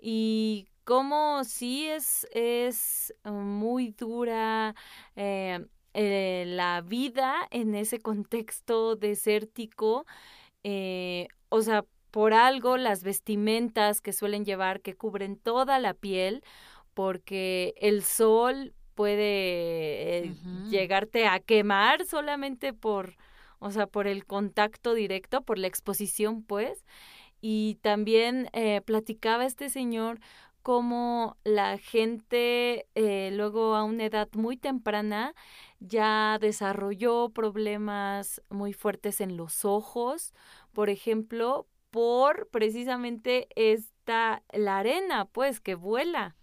y 0.00 0.66
como 0.84 1.44
sí 1.44 1.86
es 1.86 2.26
es 2.32 3.14
muy 3.22 3.90
dura 3.90 4.74
eh, 5.14 5.66
eh, 5.92 6.44
la 6.46 6.80
vida 6.80 7.46
en 7.50 7.74
ese 7.74 8.00
contexto 8.00 8.96
desértico 8.96 10.06
o 11.48 11.62
sea 11.62 11.84
por 12.10 12.32
algo 12.32 12.76
las 12.76 13.02
vestimentas 13.02 14.00
que 14.00 14.12
suelen 14.12 14.44
llevar 14.44 14.80
que 14.80 14.94
cubren 14.94 15.36
toda 15.36 15.78
la 15.78 15.94
piel 15.94 16.42
porque 16.94 17.74
el 17.76 18.02
sol 18.02 18.74
puede 18.98 20.24
eh, 20.24 20.34
llegarte 20.68 21.28
a 21.28 21.38
quemar 21.38 22.04
solamente 22.04 22.72
por, 22.72 23.14
o 23.60 23.70
sea, 23.70 23.86
por 23.86 24.08
el 24.08 24.24
contacto 24.24 24.92
directo, 24.94 25.42
por 25.42 25.56
la 25.56 25.68
exposición, 25.68 26.42
pues. 26.42 26.84
Y 27.40 27.78
también 27.80 28.48
eh, 28.52 28.80
platicaba 28.80 29.46
este 29.46 29.70
señor 29.70 30.18
cómo 30.68 31.38
la 31.44 31.78
gente 31.78 32.86
eh, 32.94 33.30
luego 33.32 33.74
a 33.74 33.84
una 33.84 34.04
edad 34.04 34.28
muy 34.34 34.58
temprana 34.58 35.34
ya 35.80 36.36
desarrolló 36.42 37.30
problemas 37.30 38.42
muy 38.50 38.74
fuertes 38.74 39.22
en 39.22 39.38
los 39.38 39.64
ojos, 39.64 40.34
por 40.74 40.90
ejemplo, 40.90 41.66
por 41.90 42.50
precisamente 42.50 43.48
esta, 43.56 44.42
la 44.52 44.76
arena, 44.76 45.24
pues, 45.24 45.58
que 45.58 45.74
vuela. 45.74 46.36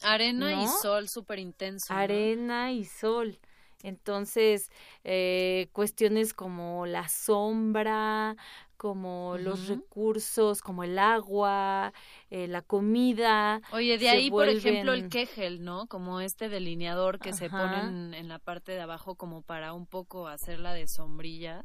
Arena 0.00 0.62
y 0.62 0.66
sol 0.80 1.06
súper 1.06 1.38
intenso. 1.38 1.92
Arena 1.92 2.72
y 2.72 2.86
sol. 2.86 3.38
Entonces, 3.82 4.70
eh, 5.04 5.68
cuestiones 5.72 6.32
como 6.32 6.86
la 6.86 7.08
sombra, 7.08 8.36
como 8.82 9.36
los 9.38 9.68
recursos, 9.68 10.60
como 10.60 10.82
el 10.82 10.98
agua, 10.98 11.92
eh, 12.30 12.48
la 12.48 12.62
comida. 12.62 13.60
Oye, 13.70 13.96
de 13.96 14.08
ahí, 14.08 14.28
por 14.28 14.48
ejemplo, 14.48 14.92
el 14.92 15.08
quejel, 15.08 15.62
¿no? 15.62 15.86
Como 15.86 16.20
este 16.20 16.48
delineador 16.48 17.20
que 17.20 17.32
se 17.32 17.48
pone 17.48 17.78
en, 18.18 18.26
la 18.26 18.40
parte 18.40 18.72
de 18.72 18.80
abajo 18.80 19.14
como 19.14 19.42
para 19.42 19.72
un 19.72 19.86
poco 19.86 20.26
hacerla 20.26 20.74
de 20.74 20.88
sombrilla. 20.88 21.64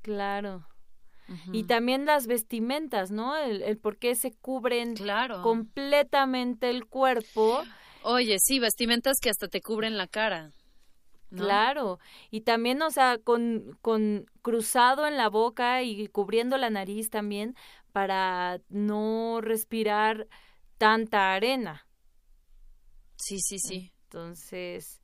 Claro. 0.00 0.66
Y 1.52 1.64
también 1.64 2.06
las 2.06 2.26
vestimentas, 2.26 3.10
¿no? 3.10 3.36
El, 3.36 3.60
el 3.60 3.76
por 3.76 3.98
qué 3.98 4.14
se 4.14 4.32
cubren 4.32 4.94
completamente 5.42 6.70
el 6.70 6.86
cuerpo. 6.86 7.62
Oye, 8.02 8.38
sí, 8.38 8.60
vestimentas 8.60 9.18
que 9.20 9.28
hasta 9.28 9.48
te 9.48 9.60
cubren 9.60 9.98
la 9.98 10.06
cara. 10.06 10.52
Claro, 11.30 11.98
y 12.30 12.40
también, 12.40 12.80
o 12.80 12.90
sea, 12.90 13.18
con, 13.18 13.78
con 13.82 14.26
cruzado 14.40 15.06
en 15.06 15.16
la 15.16 15.28
boca 15.28 15.82
y 15.82 16.08
cubriendo 16.08 16.56
la 16.56 16.70
nariz 16.70 17.10
también 17.10 17.54
para 17.92 18.60
no 18.70 19.40
respirar 19.42 20.26
tanta 20.78 21.34
arena. 21.34 21.86
Sí, 23.16 23.38
sí, 23.40 23.58
sí. 23.58 23.92
Entonces, 24.04 25.02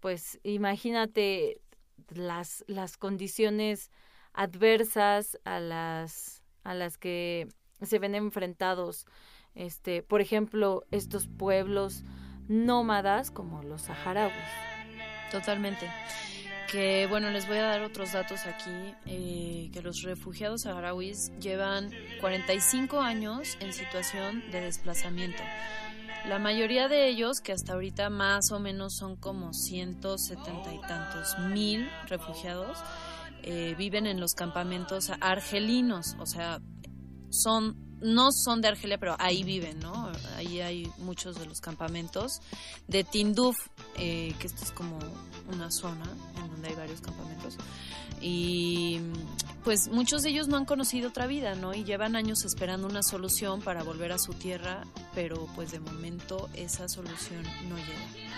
pues 0.00 0.40
imagínate 0.42 1.60
las, 2.08 2.64
las 2.66 2.96
condiciones 2.96 3.90
adversas 4.32 5.38
a 5.44 5.60
las 5.60 6.42
a 6.64 6.74
las 6.74 6.96
que 6.96 7.48
se 7.82 7.98
ven 7.98 8.14
enfrentados 8.14 9.06
este 9.54 10.02
por 10.02 10.20
ejemplo 10.20 10.84
estos 10.90 11.28
pueblos 11.28 12.02
nómadas 12.48 13.30
como 13.30 13.62
los 13.62 13.82
saharauis 13.82 14.71
totalmente. 15.32 15.90
Que 16.70 17.06
bueno 17.08 17.30
les 17.30 17.48
voy 17.48 17.58
a 17.58 17.62
dar 17.62 17.82
otros 17.82 18.12
datos 18.12 18.46
aquí 18.46 18.94
eh, 19.06 19.70
que 19.72 19.82
los 19.82 20.02
refugiados 20.02 20.62
saharauis 20.62 21.32
llevan 21.40 21.90
45 22.20 23.00
años 23.00 23.56
en 23.60 23.72
situación 23.72 24.42
de 24.52 24.60
desplazamiento. 24.60 25.42
La 26.28 26.38
mayoría 26.38 26.86
de 26.86 27.08
ellos, 27.08 27.40
que 27.40 27.50
hasta 27.50 27.72
ahorita 27.72 28.08
más 28.08 28.52
o 28.52 28.60
menos 28.60 28.94
son 28.96 29.16
como 29.16 29.52
170 29.52 30.72
y 30.72 30.80
tantos 30.82 31.36
mil 31.50 31.90
refugiados, 32.06 32.78
eh, 33.42 33.74
viven 33.76 34.06
en 34.06 34.20
los 34.20 34.34
campamentos 34.34 35.10
argelinos, 35.20 36.14
o 36.20 36.26
sea, 36.26 36.60
son 37.28 37.91
no 38.02 38.32
son 38.32 38.60
de 38.60 38.68
Argelia, 38.68 38.98
pero 38.98 39.16
ahí 39.18 39.44
viven, 39.44 39.78
¿no? 39.80 40.10
Ahí 40.36 40.60
hay 40.60 40.92
muchos 40.98 41.38
de 41.38 41.46
los 41.46 41.60
campamentos 41.60 42.40
de 42.88 43.04
Tinduf, 43.04 43.56
eh, 43.96 44.34
que 44.38 44.46
esto 44.46 44.64
es 44.64 44.72
como 44.72 44.98
una 45.52 45.70
zona 45.70 46.04
en 46.36 46.48
donde 46.48 46.68
hay 46.68 46.74
varios 46.74 47.00
campamentos. 47.00 47.56
Y 48.20 49.00
pues 49.64 49.88
muchos 49.88 50.22
de 50.22 50.30
ellos 50.30 50.48
no 50.48 50.56
han 50.56 50.64
conocido 50.64 51.08
otra 51.08 51.26
vida, 51.26 51.54
¿no? 51.54 51.74
Y 51.74 51.84
llevan 51.84 52.16
años 52.16 52.44
esperando 52.44 52.86
una 52.86 53.02
solución 53.02 53.60
para 53.60 53.82
volver 53.82 54.12
a 54.12 54.18
su 54.18 54.32
tierra, 54.32 54.84
pero 55.14 55.48
pues 55.54 55.72
de 55.72 55.80
momento 55.80 56.48
esa 56.54 56.88
solución 56.88 57.42
no 57.68 57.76
llega. 57.76 58.32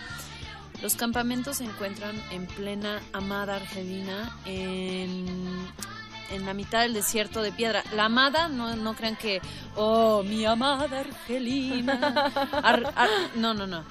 Los 0.82 0.96
campamentos 0.96 1.58
se 1.58 1.64
encuentran 1.64 2.14
en 2.30 2.46
plena 2.46 3.00
amada 3.12 3.56
Argelina, 3.56 4.36
en, 4.44 5.26
en 6.30 6.46
la 6.46 6.54
mitad 6.54 6.82
del 6.82 6.94
desierto 6.94 7.42
de 7.42 7.52
piedra. 7.52 7.82
La 7.94 8.06
amada, 8.06 8.48
no, 8.48 8.76
no 8.76 8.94
crean 8.94 9.16
que, 9.16 9.40
oh, 9.76 10.22
mi 10.22 10.44
amada 10.44 11.00
Argelina. 11.00 12.32
no, 13.36 13.54
no, 13.54 13.66
no. 13.66 13.84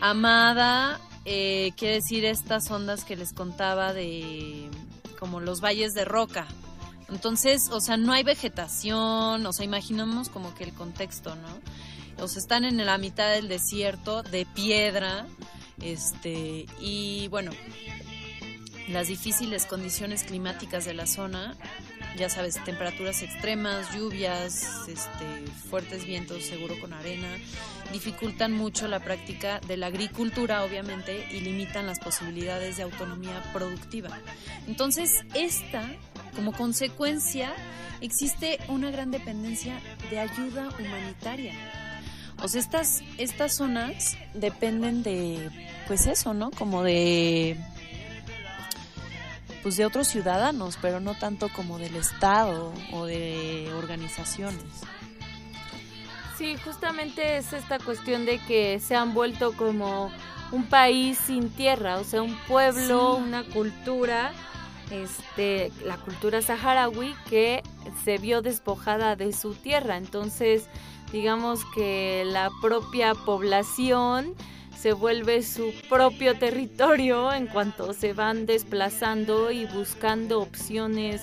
Amada 0.00 1.00
eh, 1.24 1.72
quiere 1.76 1.96
decir 1.96 2.24
estas 2.24 2.70
ondas 2.70 3.04
que 3.04 3.16
les 3.16 3.32
contaba 3.32 3.92
de 3.92 4.70
como 5.18 5.40
los 5.40 5.60
valles 5.60 5.92
de 5.92 6.04
roca. 6.04 6.46
Entonces, 7.10 7.68
o 7.70 7.80
sea, 7.80 7.96
no 7.96 8.12
hay 8.12 8.22
vegetación, 8.22 9.44
o 9.44 9.52
sea, 9.52 9.64
imaginamos 9.64 10.28
como 10.28 10.54
que 10.54 10.64
el 10.64 10.72
contexto, 10.72 11.34
¿no? 11.34 12.24
O 12.24 12.28
sea, 12.28 12.40
están 12.40 12.64
en 12.64 12.84
la 12.84 12.98
mitad 12.98 13.30
del 13.30 13.48
desierto 13.48 14.22
de 14.22 14.46
piedra, 14.46 15.26
este, 15.82 16.66
y 16.80 17.28
bueno, 17.28 17.50
las 18.92 19.08
difíciles 19.08 19.66
condiciones 19.66 20.24
climáticas 20.24 20.84
de 20.84 20.94
la 20.94 21.06
zona, 21.06 21.56
ya 22.16 22.28
sabes, 22.28 22.62
temperaturas 22.64 23.22
extremas, 23.22 23.94
lluvias, 23.94 24.88
este, 24.88 25.50
fuertes 25.68 26.04
vientos, 26.04 26.44
seguro 26.44 26.78
con 26.80 26.92
arena, 26.92 27.28
dificultan 27.92 28.52
mucho 28.52 28.88
la 28.88 29.00
práctica 29.00 29.60
de 29.60 29.76
la 29.76 29.86
agricultura, 29.86 30.64
obviamente, 30.64 31.26
y 31.30 31.40
limitan 31.40 31.86
las 31.86 31.98
posibilidades 31.98 32.76
de 32.76 32.82
autonomía 32.82 33.42
productiva. 33.52 34.10
Entonces, 34.66 35.24
esta, 35.34 35.84
como 36.34 36.52
consecuencia, 36.52 37.52
existe 38.00 38.58
una 38.68 38.90
gran 38.90 39.10
dependencia 39.10 39.80
de 40.10 40.18
ayuda 40.18 40.68
humanitaria. 40.78 41.54
O 42.42 42.48
sea, 42.48 42.60
estas, 42.60 43.02
estas 43.18 43.54
zonas 43.54 44.16
dependen 44.34 45.02
de, 45.02 45.50
pues 45.86 46.06
eso, 46.06 46.32
¿no? 46.32 46.50
Como 46.50 46.82
de 46.82 47.58
pues 49.62 49.76
de 49.76 49.84
otros 49.84 50.08
ciudadanos, 50.08 50.78
pero 50.80 51.00
no 51.00 51.14
tanto 51.14 51.48
como 51.48 51.78
del 51.78 51.96
Estado 51.96 52.72
o 52.92 53.06
de 53.06 53.70
organizaciones. 53.76 54.64
Sí, 56.38 56.56
justamente 56.64 57.36
es 57.36 57.52
esta 57.52 57.78
cuestión 57.78 58.24
de 58.24 58.38
que 58.38 58.80
se 58.80 58.96
han 58.96 59.12
vuelto 59.12 59.52
como 59.52 60.10
un 60.52 60.64
país 60.64 61.18
sin 61.18 61.50
tierra, 61.50 61.98
o 61.98 62.04
sea, 62.04 62.22
un 62.22 62.34
pueblo, 62.48 63.16
una 63.16 63.44
cultura, 63.44 64.32
este, 64.90 65.70
la 65.84 65.96
cultura 65.98 66.42
saharaui 66.42 67.14
que 67.28 67.62
se 68.04 68.18
vio 68.18 68.42
despojada 68.42 69.16
de 69.16 69.32
su 69.32 69.54
tierra. 69.54 69.96
Entonces, 69.96 70.66
digamos 71.12 71.60
que 71.74 72.24
la 72.26 72.50
propia 72.62 73.14
población 73.14 74.34
se 74.80 74.94
vuelve 74.94 75.42
su 75.42 75.74
propio 75.90 76.38
territorio 76.38 77.32
en 77.34 77.46
cuanto 77.46 77.92
se 77.92 78.14
van 78.14 78.46
desplazando 78.46 79.50
y 79.50 79.66
buscando 79.66 80.40
opciones 80.40 81.20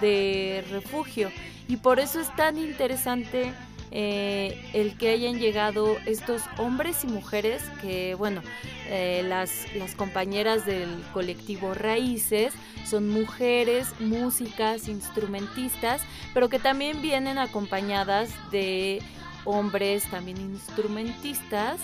de 0.00 0.64
refugio. 0.70 1.30
Y 1.68 1.76
por 1.76 2.00
eso 2.00 2.20
es 2.20 2.34
tan 2.34 2.58
interesante 2.58 3.52
eh, 3.92 4.60
el 4.72 4.98
que 4.98 5.10
hayan 5.10 5.38
llegado 5.38 5.96
estos 6.06 6.42
hombres 6.58 7.04
y 7.04 7.06
mujeres 7.06 7.62
que, 7.80 8.16
bueno, 8.16 8.42
eh, 8.88 9.22
las, 9.24 9.72
las 9.76 9.94
compañeras 9.94 10.66
del 10.66 10.88
colectivo 11.12 11.74
Raíces 11.74 12.52
son 12.84 13.08
mujeres, 13.08 13.88
músicas, 14.00 14.88
instrumentistas, 14.88 16.02
pero 16.34 16.48
que 16.48 16.58
también 16.58 17.00
vienen 17.00 17.38
acompañadas 17.38 18.30
de 18.50 19.00
hombres 19.44 20.02
también 20.10 20.38
instrumentistas. 20.38 21.78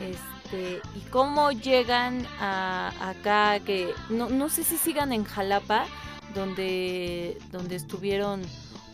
Este, 0.00 0.37
y 0.56 1.00
cómo 1.10 1.52
llegan 1.52 2.26
a, 2.40 2.92
acá, 3.00 3.60
que 3.60 3.92
no, 4.08 4.28
no 4.28 4.48
sé 4.48 4.64
si 4.64 4.76
sigan 4.76 5.12
en 5.12 5.24
Jalapa, 5.24 5.86
donde, 6.34 7.38
donde 7.52 7.76
estuvieron 7.76 8.42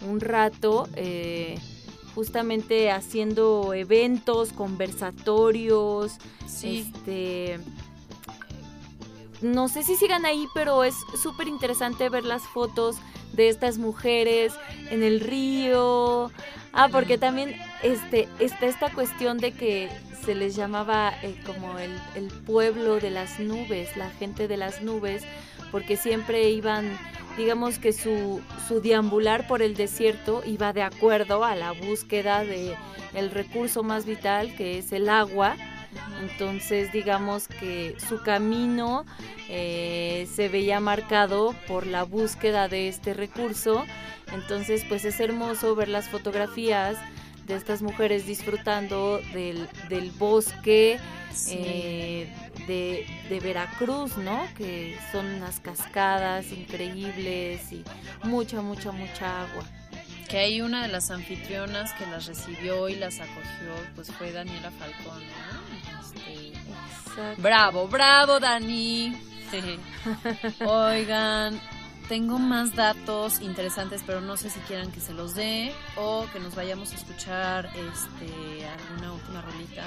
un 0.09 0.21
rato, 0.21 0.89
eh, 0.97 1.59
justamente 2.15 2.91
haciendo 2.91 3.75
eventos, 3.75 4.53
conversatorios, 4.53 6.19
este 6.63 7.59
no 9.45 9.69
sé 9.69 9.83
si 9.83 9.95
sigan 9.97 10.25
ahí, 10.25 10.47
pero 10.55 10.85
es 10.85 10.95
súper 11.23 11.49
interesante 11.49 12.09
ver 12.09 12.25
las 12.25 12.43
fotos 12.43 12.97
de 13.35 13.49
estas 13.49 13.79
mujeres 13.79 14.55
en 14.91 15.03
el 15.03 15.21
río. 15.21 16.31
Ah, 16.73 16.89
porque 16.91 17.19
también 17.19 17.55
este, 17.83 18.29
está 18.39 18.67
esta 18.67 18.93
cuestión 18.93 19.39
de 19.39 19.53
que 19.53 19.91
se 20.25 20.35
les 20.35 20.57
llamaba 20.57 21.13
eh, 21.23 21.35
como 21.45 21.79
el, 21.79 22.29
pueblo 22.47 22.99
de 22.99 23.11
las 23.11 23.39
nubes, 23.41 23.97
la 23.97 24.11
gente 24.11 24.49
de 24.49 24.57
las 24.57 24.83
nubes, 24.83 25.23
porque 25.71 25.97
siempre 25.97 26.51
iban, 26.51 26.99
digamos 27.37 27.79
que 27.79 27.93
su, 27.93 28.41
su 28.67 28.81
deambular 28.81 29.47
por 29.47 29.61
el 29.61 29.75
desierto 29.75 30.43
iba 30.47 30.73
de 30.73 30.83
acuerdo 30.83 31.45
a 31.45 31.55
la 31.55 31.73
búsqueda 31.73 32.45
de 32.45 32.75
el 33.15 33.31
recurso 33.31 33.83
más 33.83 34.07
vital 34.07 34.55
que 34.57 34.79
es 34.79 34.93
el 34.93 35.09
agua. 35.09 35.57
Entonces 36.23 36.91
digamos 36.93 37.47
que 37.47 37.97
su 38.09 38.23
camino 38.23 39.05
eh, 39.49 40.27
se 40.33 40.49
veía 40.49 40.81
marcado 40.81 41.55
por 41.69 41.87
la 41.87 42.05
búsqueda 42.05 42.69
de 42.69 42.89
este 42.89 43.15
recurso. 43.15 43.85
Entonces 44.33 44.85
pues 44.89 45.05
es 45.05 45.21
hermoso 45.21 45.75
ver 45.75 45.89
las 45.89 46.09
fotografías 46.09 46.97
de 47.47 47.57
estas 47.57 47.83
mujeres 47.83 48.27
disfrutando 48.27 49.21
del, 49.33 49.69
del 49.89 50.11
bosque 50.13 50.99
eh, 51.49 52.33
de, 52.67 53.07
de, 53.29 53.41
Veracruz, 53.41 54.17
¿no? 54.17 54.47
Que 54.57 54.97
son 55.13 55.27
unas 55.27 55.61
cascadas 55.61 56.51
increíbles 56.53 57.73
y 57.73 57.85
mucha, 58.23 58.61
mucha, 58.63 58.93
mucha 58.93 59.43
agua. 59.43 59.65
Que 60.29 60.39
hay 60.39 60.61
una 60.61 60.83
de 60.83 60.89
las 60.89 61.11
anfitrionas 61.11 61.93
que 61.95 62.07
las 62.07 62.27
recibió 62.27 62.89
y 62.89 62.95
las 62.95 63.21
acogió, 63.21 63.75
pues 63.95 64.11
fue 64.13 64.33
Daniela 64.33 64.71
Falcón, 64.71 65.23
este, 66.01 67.41
Bravo, 67.41 67.89
bravo, 67.89 68.41
Dani. 68.41 69.15
Oigan, 70.67 71.61
tengo 72.09 72.39
más 72.39 72.75
datos 72.75 73.41
interesantes, 73.41 74.03
pero 74.07 74.21
no 74.21 74.37
sé 74.37 74.51
si 74.51 74.61
quieran 74.61 74.93
que 74.93 75.01
se 75.01 75.13
los 75.13 75.35
dé 75.35 75.73
o 75.97 76.27
que 76.33 76.41
nos 76.41 76.55
vayamos 76.55 76.93
a 76.93 76.97
escuchar 76.97 77.67
este, 77.67 78.67
alguna 78.67 79.13
última 79.13 79.43
rolita 79.43 79.85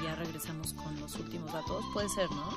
y 0.00 0.04
ya 0.04 0.14
regresamos 0.16 0.72
con 0.72 0.98
los 1.00 1.14
últimos 1.16 1.52
datos. 1.52 1.84
Puede 1.92 2.08
ser, 2.08 2.30
¿no? 2.30 2.50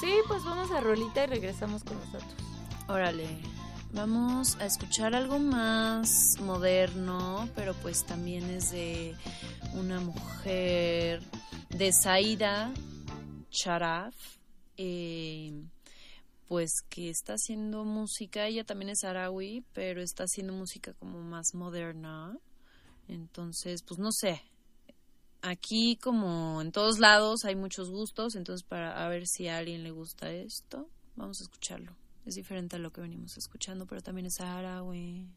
Sí, 0.00 0.12
pues 0.28 0.44
vamos 0.44 0.70
a 0.70 0.80
rolita 0.80 1.24
y 1.24 1.26
regresamos 1.26 1.84
con 1.84 1.98
los 1.98 2.12
datos. 2.12 2.34
Órale. 2.88 3.26
Vamos 3.92 4.56
a 4.60 4.66
escuchar 4.66 5.16
algo 5.16 5.40
más 5.40 6.36
moderno, 6.40 7.48
pero 7.56 7.74
pues 7.74 8.04
también 8.04 8.48
es 8.48 8.70
de 8.70 9.16
una 9.74 9.98
mujer 9.98 11.22
de 11.70 11.92
Saida 11.92 12.70
Charaf. 13.50 14.14
Eh, 14.76 15.52
pues 16.50 16.82
que 16.88 17.10
está 17.10 17.34
haciendo 17.34 17.84
música, 17.84 18.44
ella 18.48 18.64
también 18.64 18.88
es 18.88 19.02
sarawi, 19.02 19.64
pero 19.72 20.02
está 20.02 20.24
haciendo 20.24 20.52
música 20.52 20.92
como 20.94 21.22
más 21.22 21.54
moderna. 21.54 22.36
Entonces, 23.06 23.84
pues 23.84 24.00
no 24.00 24.10
sé. 24.10 24.42
Aquí 25.42 25.96
como 26.02 26.60
en 26.60 26.72
todos 26.72 26.98
lados 26.98 27.44
hay 27.44 27.54
muchos 27.54 27.88
gustos, 27.88 28.34
entonces 28.34 28.66
para 28.66 29.06
a 29.06 29.08
ver 29.08 29.28
si 29.28 29.46
a 29.46 29.58
alguien 29.58 29.84
le 29.84 29.92
gusta 29.92 30.32
esto, 30.32 30.88
vamos 31.14 31.40
a 31.40 31.44
escucharlo. 31.44 31.94
Es 32.26 32.34
diferente 32.34 32.74
a 32.74 32.80
lo 32.80 32.90
que 32.90 33.00
venimos 33.00 33.38
escuchando, 33.38 33.86
pero 33.86 34.00
también 34.00 34.26
es 34.26 34.34
sarawi. 34.34 35.28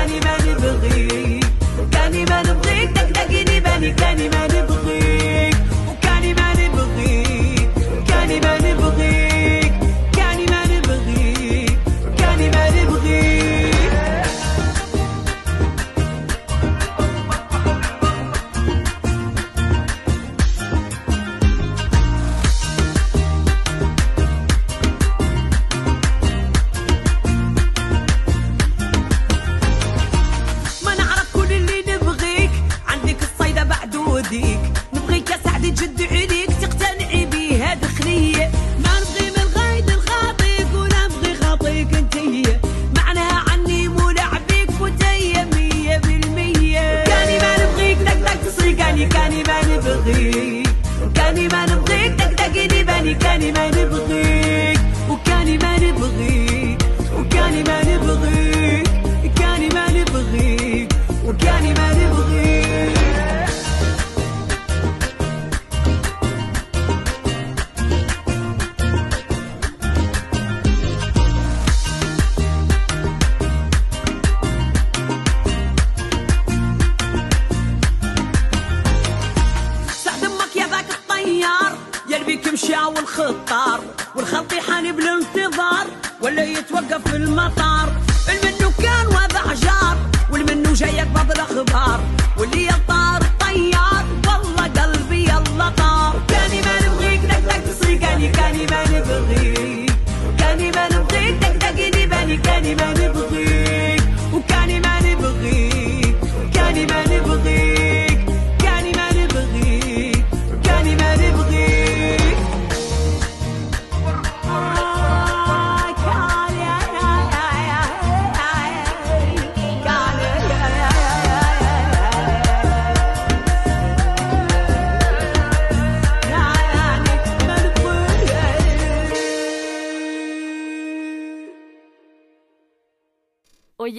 ماني 0.00 0.20
ماني 0.20 0.54
بغيك 0.54 1.44
كاني 1.92 2.24
ما 2.24 2.42
نبغيك 2.42 2.90
دقدقيني 2.90 3.60
بالي 3.60 3.90
كاني 3.92 4.28
ما 4.28 4.39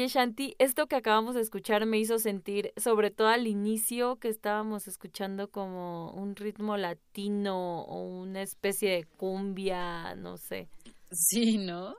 Oye, 0.02 0.08
Shanti, 0.08 0.56
esto 0.58 0.88
que 0.88 0.96
acabamos 0.96 1.36
de 1.36 1.42
escuchar 1.42 1.86
me 1.86 2.00
hizo 2.00 2.18
sentir, 2.18 2.74
sobre 2.76 3.12
todo 3.12 3.28
al 3.28 3.46
inicio, 3.46 4.16
que 4.16 4.30
estábamos 4.30 4.88
escuchando 4.88 5.52
como 5.52 6.10
un 6.14 6.36
ritmo 6.36 6.76
latino 6.76 7.82
o 7.84 8.02
una 8.02 8.42
especie 8.42 8.90
de 8.90 9.04
cumbia, 9.04 10.16
no 10.16 10.38
sé. 10.38 10.70
Sí, 11.12 11.60
¿no? 11.60 11.94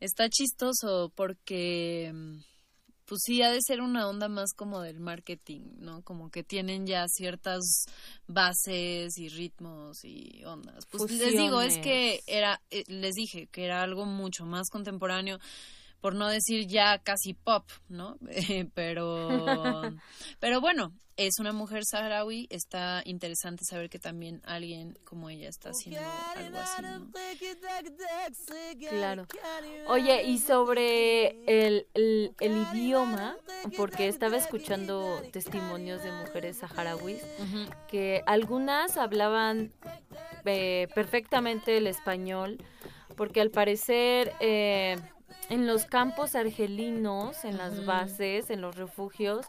Está 0.00 0.28
chistoso 0.28 1.12
porque, 1.14 2.12
pues 3.04 3.20
sí, 3.24 3.42
ha 3.42 3.52
de 3.52 3.60
ser 3.62 3.80
una 3.80 4.08
onda 4.08 4.26
más 4.26 4.52
como 4.52 4.80
del 4.80 4.98
marketing, 4.98 5.60
¿no? 5.78 6.02
Como 6.02 6.32
que 6.32 6.42
tienen 6.42 6.84
ya 6.84 7.06
ciertas 7.06 7.84
bases 8.26 9.16
y 9.18 9.28
ritmos 9.28 10.04
y 10.04 10.42
ondas. 10.44 10.84
Pues 10.90 11.12
les 11.12 11.36
digo, 11.36 11.60
es 11.60 11.78
que 11.78 12.22
era, 12.26 12.60
eh, 12.70 12.82
les 12.88 13.14
dije 13.14 13.46
que 13.46 13.66
era 13.66 13.82
algo 13.82 14.04
mucho 14.04 14.46
más 14.46 14.68
contemporáneo 14.68 15.38
por 16.00 16.14
no 16.14 16.28
decir 16.28 16.66
ya 16.66 16.98
casi 16.98 17.34
pop, 17.34 17.64
¿no? 17.88 18.18
pero, 18.74 19.28
pero 20.40 20.60
bueno, 20.60 20.92
es 21.16 21.38
una 21.38 21.52
mujer 21.52 21.84
saharaui, 21.84 22.46
está 22.50 23.00
interesante 23.06 23.64
saber 23.64 23.88
que 23.88 23.98
también 23.98 24.42
alguien 24.44 24.98
como 25.04 25.30
ella 25.30 25.48
está 25.48 25.70
haciendo 25.70 26.00
algo 26.36 26.58
así, 26.58 26.82
¿no? 26.82 27.10
Claro. 28.90 29.26
Oye, 29.88 30.24
y 30.24 30.38
sobre 30.38 31.28
el, 31.46 31.86
el, 31.94 32.34
el 32.38 32.66
idioma, 32.72 33.36
porque 33.78 34.08
estaba 34.08 34.36
escuchando 34.36 35.22
testimonios 35.32 36.02
de 36.02 36.12
mujeres 36.12 36.58
saharauis, 36.58 37.22
que 37.88 38.22
algunas 38.26 38.98
hablaban 38.98 39.72
eh, 40.44 40.88
perfectamente 40.94 41.78
el 41.78 41.86
español, 41.86 42.58
porque 43.16 43.40
al 43.40 43.50
parecer 43.50 44.34
eh, 44.40 44.96
en 45.48 45.66
los 45.66 45.84
campos 45.84 46.34
argelinos, 46.34 47.44
en 47.44 47.56
las 47.56 47.84
bases, 47.84 48.50
en 48.50 48.60
los 48.60 48.76
refugios, 48.76 49.46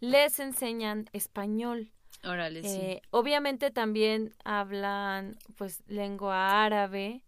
les 0.00 0.38
enseñan 0.40 1.08
español. 1.12 1.92
Órale, 2.24 2.62
sí. 2.62 2.68
Eh, 2.68 3.02
obviamente 3.10 3.70
también 3.70 4.34
hablan 4.44 5.38
pues 5.56 5.82
lengua 5.86 6.64
árabe. 6.64 7.22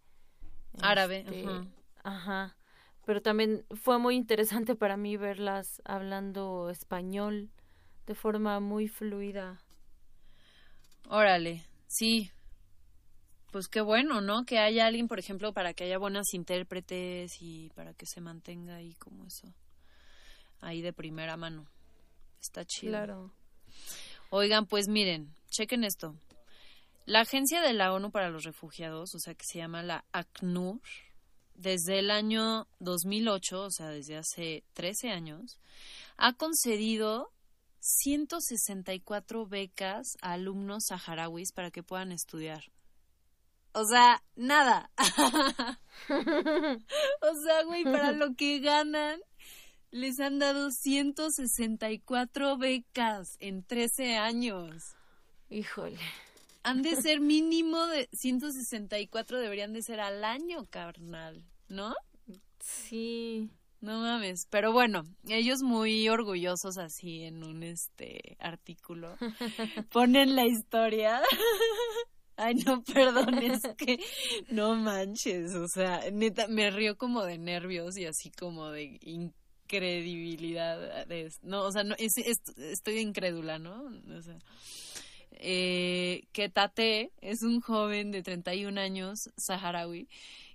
Árabe, 0.81 1.19
este, 1.19 1.45
ajá. 1.45 1.65
ajá. 2.03 2.55
Pero 3.05 3.21
también 3.21 3.65
fue 3.71 3.97
muy 3.97 4.15
interesante 4.15 4.75
para 4.75 4.97
mí 4.97 5.17
verlas 5.17 5.81
hablando 5.85 6.69
español 6.69 7.49
de 8.05 8.15
forma 8.15 8.59
muy 8.59 8.87
fluida. 8.87 9.61
Órale, 11.07 11.63
sí. 11.87 12.31
Pues 13.51 13.67
qué 13.67 13.81
bueno, 13.81 14.21
¿no? 14.21 14.45
Que 14.45 14.59
haya 14.59 14.85
alguien, 14.85 15.07
por 15.07 15.19
ejemplo, 15.19 15.53
para 15.53 15.73
que 15.73 15.85
haya 15.85 15.97
buenas 15.97 16.33
intérpretes 16.33 17.41
y 17.41 17.69
para 17.71 17.93
que 17.93 18.05
se 18.05 18.21
mantenga 18.21 18.75
ahí 18.75 18.93
como 18.95 19.25
eso. 19.25 19.53
Ahí 20.61 20.81
de 20.81 20.93
primera 20.93 21.35
mano. 21.35 21.67
Está 22.39 22.63
chido. 22.65 22.91
Claro. 22.91 23.33
Oigan, 24.29 24.67
pues 24.67 24.87
miren, 24.87 25.33
chequen 25.49 25.83
esto. 25.83 26.15
La 27.05 27.21
Agencia 27.21 27.61
de 27.61 27.73
la 27.73 27.91
ONU 27.91 28.11
para 28.11 28.29
los 28.29 28.43
Refugiados, 28.43 29.15
o 29.15 29.19
sea, 29.19 29.33
que 29.33 29.45
se 29.45 29.57
llama 29.57 29.81
la 29.81 30.05
ACNUR, 30.11 30.79
desde 31.55 31.99
el 31.99 32.11
año 32.11 32.67
2008, 32.79 33.63
o 33.63 33.71
sea, 33.71 33.89
desde 33.89 34.17
hace 34.17 34.63
13 34.73 35.09
años, 35.09 35.59
ha 36.17 36.33
concedido 36.33 37.31
164 37.79 39.47
becas 39.47 40.17
a 40.21 40.33
alumnos 40.33 40.85
saharauis 40.87 41.51
para 41.51 41.71
que 41.71 41.81
puedan 41.81 42.11
estudiar. 42.11 42.61
O 43.73 43.85
sea, 43.85 44.21
nada. 44.35 44.91
o 46.09 47.35
sea, 47.43 47.63
güey, 47.65 47.83
para 47.83 48.11
lo 48.11 48.35
que 48.35 48.59
ganan, 48.59 49.19
les 49.91 50.19
han 50.19 50.39
dado 50.39 50.71
164 50.71 52.57
becas 52.57 53.37
en 53.39 53.63
13 53.63 54.17
años. 54.17 54.95
Híjole. 55.49 55.99
Han 56.63 56.81
de 56.81 56.95
ser 56.95 57.21
mínimo 57.21 57.85
de 57.87 58.09
164, 58.11 59.39
deberían 59.39 59.73
de 59.73 59.81
ser 59.81 59.99
al 59.99 60.23
año, 60.23 60.65
carnal, 60.65 61.45
¿no? 61.67 61.95
Sí. 62.59 63.49
No 63.81 64.01
mames, 64.01 64.45
pero 64.49 64.73
bueno, 64.73 65.05
ellos 65.29 65.61
muy 65.63 66.09
orgullosos 66.09 66.77
así 66.77 67.23
en 67.23 67.45
un 67.45 67.63
este 67.63 68.35
artículo 68.39 69.15
ponen 69.93 70.35
la 70.35 70.45
historia. 70.45 71.21
Ay, 72.39 72.55
no, 72.55 72.81
perdón, 72.93 73.37
es 73.39 73.61
que 73.77 73.99
no 74.49 74.75
manches, 74.75 75.53
o 75.55 75.67
sea, 75.67 76.09
neta, 76.09 76.47
me 76.47 76.71
río 76.71 76.97
como 76.97 77.25
de 77.25 77.37
nervios 77.37 77.97
y 77.97 78.05
así 78.05 78.31
como 78.31 78.71
de 78.71 78.97
incredibilidad. 79.01 81.05
De, 81.05 81.29
no, 81.41 81.63
o 81.63 81.71
sea, 81.71 81.83
no, 81.83 81.95
es, 81.97 82.13
es, 82.17 82.37
estoy 82.57 82.99
incrédula, 82.99 83.59
¿no? 83.59 83.91
O 84.17 84.21
sea, 84.21 84.37
eh, 85.31 86.23
que 86.31 86.47
Tate 86.47 87.11
es 87.19 87.43
un 87.43 87.59
joven 87.59 88.11
de 88.11 88.23
31 88.23 88.79
años, 88.79 89.29
saharaui, 89.35 90.07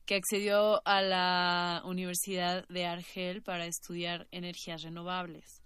que 0.07 0.17
accedió 0.17 0.81
a 0.87 1.03
la 1.03 1.83
Universidad 1.85 2.67
de 2.69 2.87
Argel 2.87 3.43
para 3.43 3.67
estudiar 3.67 4.27
energías 4.31 4.83
renovables. 4.83 5.64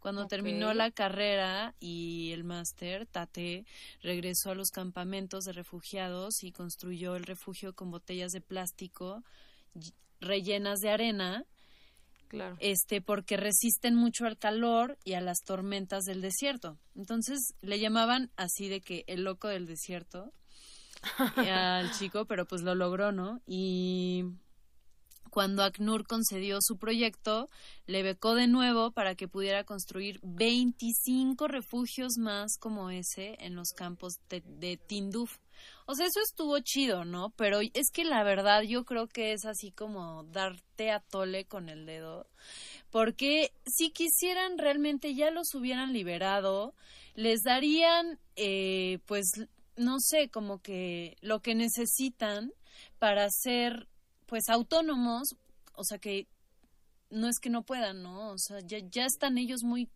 Cuando 0.00 0.26
terminó 0.26 0.72
la 0.74 0.90
carrera 0.90 1.74
y 1.78 2.32
el 2.32 2.42
máster, 2.42 3.06
Tate 3.06 3.66
regresó 4.02 4.50
a 4.50 4.54
los 4.54 4.70
campamentos 4.70 5.44
de 5.44 5.52
refugiados 5.52 6.42
y 6.42 6.52
construyó 6.52 7.16
el 7.16 7.24
refugio 7.24 7.74
con 7.74 7.90
botellas 7.90 8.32
de 8.32 8.40
plástico 8.40 9.22
rellenas 10.20 10.80
de 10.80 10.90
arena, 10.90 11.44
Claro. 12.28 12.56
este, 12.60 13.00
porque 13.00 13.36
resisten 13.36 13.94
mucho 13.94 14.24
al 14.24 14.38
calor 14.38 14.96
y 15.04 15.14
a 15.14 15.20
las 15.20 15.38
tormentas 15.44 16.04
del 16.04 16.20
desierto. 16.20 16.78
Entonces 16.94 17.54
le 17.60 17.80
llamaban 17.80 18.30
así 18.36 18.68
de 18.68 18.80
que 18.80 19.04
el 19.06 19.24
loco 19.24 19.48
del 19.48 19.66
desierto 19.66 20.32
eh, 21.44 21.50
al 21.50 21.90
chico, 21.92 22.26
pero 22.26 22.46
pues 22.46 22.62
lo 22.62 22.74
logró, 22.74 23.10
¿no? 23.12 23.40
Y 23.46 24.24
cuando 25.30 25.62
ACNUR 25.62 26.06
concedió 26.06 26.58
su 26.60 26.76
proyecto, 26.76 27.48
le 27.86 28.02
becó 28.02 28.34
de 28.34 28.46
nuevo 28.46 28.90
para 28.90 29.14
que 29.14 29.28
pudiera 29.28 29.64
construir 29.64 30.20
25 30.22 31.48
refugios 31.48 32.18
más 32.18 32.56
como 32.58 32.90
ese 32.90 33.36
en 33.40 33.54
los 33.54 33.70
campos 33.70 34.20
de, 34.28 34.76
Tinduf. 34.86 35.38
O 35.86 35.94
sea, 35.94 36.06
eso 36.06 36.20
estuvo 36.20 36.58
chido, 36.60 37.04
¿no? 37.04 37.30
Pero 37.36 37.60
es 37.60 37.90
que 37.92 38.04
la 38.04 38.22
verdad 38.22 38.62
yo 38.62 38.84
creo 38.84 39.06
que 39.06 39.32
es 39.32 39.44
así 39.44 39.70
como 39.70 40.24
darte 40.24 40.90
a 40.90 41.00
tole 41.00 41.44
con 41.44 41.68
el 41.68 41.86
dedo. 41.86 42.26
Porque 42.90 43.52
si 43.66 43.90
quisieran 43.90 44.58
realmente 44.58 45.14
ya 45.14 45.30
los 45.30 45.54
hubieran 45.54 45.92
liberado, 45.92 46.74
les 47.14 47.42
darían, 47.42 48.18
eh, 48.36 48.98
pues, 49.06 49.26
no 49.76 50.00
sé, 50.00 50.28
como 50.28 50.60
que 50.60 51.16
lo 51.20 51.40
que 51.40 51.54
necesitan 51.54 52.52
para 52.98 53.28
ser 53.30 53.88
pues 54.30 54.48
autónomos, 54.48 55.34
o 55.74 55.82
sea 55.82 55.98
que 55.98 56.28
no 57.10 57.28
es 57.28 57.40
que 57.40 57.50
no 57.50 57.64
puedan, 57.64 58.04
¿no? 58.04 58.30
O 58.30 58.38
sea, 58.38 58.60
ya, 58.64 58.78
ya 58.78 59.04
están 59.04 59.36
ellos 59.38 59.64
muy 59.64 59.90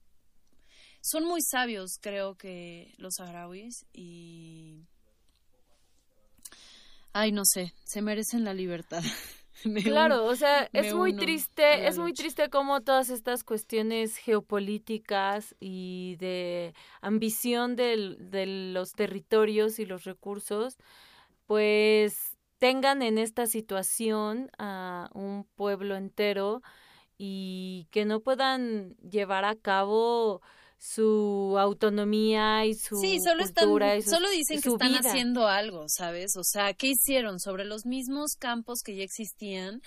son 1.01 1.25
muy 1.25 1.41
sabios, 1.41 1.99
creo 2.01 2.35
que 2.35 2.95
los 2.99 3.15
saharauis 3.17 3.87
y 3.93 4.83
ay, 7.13 7.31
no 7.31 7.43
sé, 7.45 7.75
se 7.85 8.03
merecen 8.03 8.43
la 8.43 8.55
libertad. 8.55 9.05
claro, 9.85 10.25
o 10.25 10.35
sea, 10.35 10.69
es 10.73 10.93
muy 10.93 11.15
triste, 11.15 11.87
es 11.87 11.97
muy 11.97 12.13
triste 12.13 12.51
cómo 12.51 12.81
todas 12.81 13.11
estas 13.11 13.45
cuestiones 13.45 14.17
geopolíticas 14.17 15.55
y 15.61 16.17
de 16.17 16.75
ambición 17.03 17.77
de 17.77 18.17
los 18.73 18.91
territorios 18.95 19.79
y 19.79 19.87
los 19.87 20.03
recursos, 20.03 20.77
pues 21.47 22.34
tengan 22.65 23.03
en 23.03 23.19
esta 23.19 23.47
situación 23.47 24.51
a 24.57 25.11
un 25.13 25.45
pueblo 25.55 25.97
entero 25.97 26.63
y 27.19 27.89
que 27.91 28.07
no 28.07 28.21
puedan 28.21 28.97
llevar 29.01 29.45
a 29.45 29.55
cabo 29.55 30.41
su 30.79 31.59
autonomía 31.59 32.65
y 32.65 32.73
su 32.73 32.97
sí, 32.97 33.21
solo 33.21 33.45
cultura 33.45 34.01
solo 34.01 34.31
dicen 34.31 34.63
que 34.63 34.71
están 34.71 34.95
haciendo 34.95 35.47
algo, 35.47 35.85
¿sabes? 35.89 36.39
O 36.39 36.43
sea, 36.43 36.73
¿qué 36.73 36.87
hicieron 36.87 37.39
sobre 37.39 37.67
los 37.67 37.85
mismos 37.85 38.35
campos 38.39 38.81
que 38.83 38.97
ya 38.97 39.05
existían? 39.05 39.83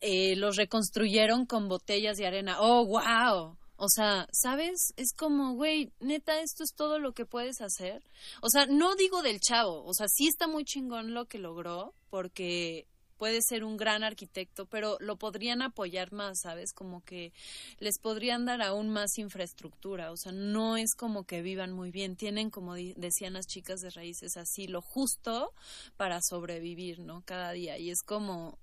Eh, 0.00 0.34
los 0.34 0.56
reconstruyeron 0.56 1.46
con 1.46 1.68
botellas 1.68 2.16
de 2.16 2.26
arena. 2.26 2.56
Oh, 2.58 2.86
wow. 2.86 3.56
O 3.76 3.88
sea, 3.88 4.26
¿sabes? 4.32 4.92
Es 4.96 5.12
como, 5.14 5.54
güey, 5.54 5.92
neta, 6.00 6.40
esto 6.40 6.64
es 6.64 6.74
todo 6.74 6.98
lo 6.98 7.12
que 7.12 7.26
puedes 7.26 7.60
hacer. 7.60 8.02
O 8.42 8.48
sea, 8.48 8.66
no 8.66 8.94
digo 8.96 9.22
del 9.22 9.40
chavo, 9.40 9.84
o 9.84 9.94
sea, 9.94 10.08
sí 10.08 10.28
está 10.28 10.46
muy 10.46 10.64
chingón 10.64 11.14
lo 11.14 11.26
que 11.26 11.38
logró, 11.38 11.94
porque 12.10 12.86
puede 13.16 13.40
ser 13.42 13.64
un 13.64 13.76
gran 13.76 14.04
arquitecto, 14.04 14.66
pero 14.66 14.96
lo 15.00 15.16
podrían 15.16 15.62
apoyar 15.62 16.12
más, 16.12 16.40
¿sabes? 16.42 16.72
Como 16.72 17.02
que 17.04 17.32
les 17.78 17.98
podrían 17.98 18.44
dar 18.44 18.62
aún 18.62 18.90
más 18.90 19.18
infraestructura, 19.18 20.12
o 20.12 20.16
sea, 20.16 20.32
no 20.32 20.76
es 20.76 20.94
como 20.94 21.24
que 21.24 21.42
vivan 21.42 21.72
muy 21.72 21.90
bien, 21.90 22.16
tienen, 22.16 22.50
como 22.50 22.74
decían 22.74 23.34
las 23.34 23.46
chicas 23.46 23.80
de 23.80 23.90
raíces, 23.90 24.36
así 24.36 24.66
lo 24.66 24.82
justo 24.82 25.52
para 25.96 26.20
sobrevivir, 26.22 27.00
¿no? 27.00 27.22
Cada 27.24 27.52
día, 27.52 27.78
y 27.78 27.90
es 27.90 28.02
como... 28.02 28.58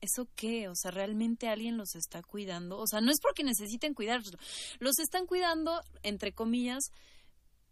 ¿Eso 0.00 0.28
qué? 0.34 0.68
O 0.68 0.74
sea, 0.74 0.90
¿realmente 0.90 1.48
alguien 1.48 1.76
los 1.76 1.94
está 1.94 2.22
cuidando? 2.22 2.78
O 2.78 2.86
sea, 2.86 3.00
no 3.00 3.10
es 3.10 3.20
porque 3.20 3.44
necesiten 3.44 3.94
cuidarlos, 3.94 4.34
los 4.78 4.98
están 4.98 5.26
cuidando, 5.26 5.82
entre 6.02 6.32
comillas, 6.32 6.90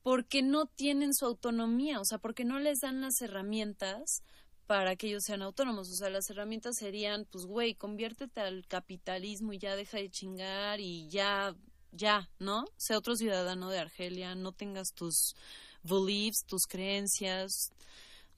porque 0.02 0.42
no 0.42 0.66
tienen 0.66 1.14
su 1.14 1.26
autonomía, 1.26 2.00
o 2.00 2.04
sea, 2.04 2.18
porque 2.18 2.44
no 2.44 2.58
les 2.58 2.80
dan 2.80 3.00
las 3.00 3.20
herramientas 3.20 4.22
para 4.66 4.96
que 4.96 5.08
ellos 5.08 5.24
sean 5.24 5.42
autónomos. 5.42 5.90
O 5.90 5.96
sea, 5.96 6.10
las 6.10 6.28
herramientas 6.30 6.76
serían, 6.76 7.26
pues, 7.30 7.46
güey, 7.46 7.74
conviértete 7.74 8.40
al 8.40 8.66
capitalismo 8.66 9.54
y 9.54 9.58
ya 9.58 9.74
deja 9.74 9.96
de 9.96 10.10
chingar 10.10 10.80
y 10.80 11.08
ya, 11.08 11.56
ya, 11.92 12.28
¿no? 12.38 12.66
Sea 12.76 12.98
otro 12.98 13.16
ciudadano 13.16 13.70
de 13.70 13.78
Argelia, 13.78 14.34
no 14.34 14.52
tengas 14.52 14.92
tus 14.92 15.34
beliefs, 15.82 16.44
tus 16.46 16.66
creencias, 16.66 17.70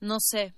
no 0.00 0.18
sé. 0.20 0.54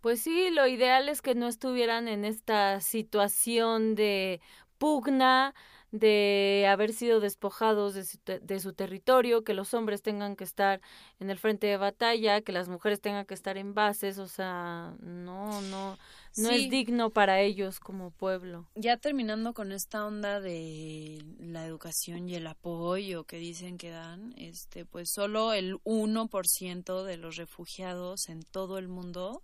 Pues 0.00 0.22
sí, 0.22 0.50
lo 0.50 0.66
ideal 0.66 1.08
es 1.08 1.20
que 1.20 1.34
no 1.34 1.46
estuvieran 1.46 2.08
en 2.08 2.24
esta 2.24 2.80
situación 2.80 3.94
de 3.94 4.40
pugna, 4.78 5.54
de 5.92 6.66
haber 6.68 6.92
sido 6.92 7.20
despojados 7.20 7.94
de 7.94 8.04
su, 8.04 8.18
de 8.24 8.60
su, 8.60 8.72
territorio, 8.72 9.42
que 9.42 9.54
los 9.54 9.74
hombres 9.74 10.02
tengan 10.02 10.36
que 10.36 10.44
estar 10.44 10.80
en 11.18 11.30
el 11.30 11.38
frente 11.38 11.66
de 11.66 11.76
batalla, 11.76 12.40
que 12.40 12.52
las 12.52 12.68
mujeres 12.68 13.00
tengan 13.00 13.26
que 13.26 13.34
estar 13.34 13.58
en 13.58 13.74
bases, 13.74 14.18
o 14.18 14.28
sea, 14.28 14.94
no, 15.00 15.60
no, 15.62 15.98
no 16.36 16.50
es 16.50 16.70
digno 16.70 17.10
para 17.10 17.40
ellos 17.40 17.80
como 17.80 18.12
pueblo. 18.12 18.68
Ya 18.76 18.96
terminando 18.96 19.52
con 19.52 19.72
esta 19.72 20.06
onda 20.06 20.40
de 20.40 21.24
la 21.38 21.66
educación 21.66 22.28
y 22.28 22.36
el 22.36 22.46
apoyo 22.46 23.24
que 23.24 23.38
dicen 23.38 23.76
que 23.76 23.90
dan, 23.90 24.32
este, 24.36 24.86
pues 24.86 25.10
solo 25.10 25.52
el 25.52 25.78
1% 25.82 27.04
de 27.04 27.16
los 27.16 27.36
refugiados 27.36 28.28
en 28.28 28.44
todo 28.44 28.78
el 28.78 28.88
mundo, 28.88 29.42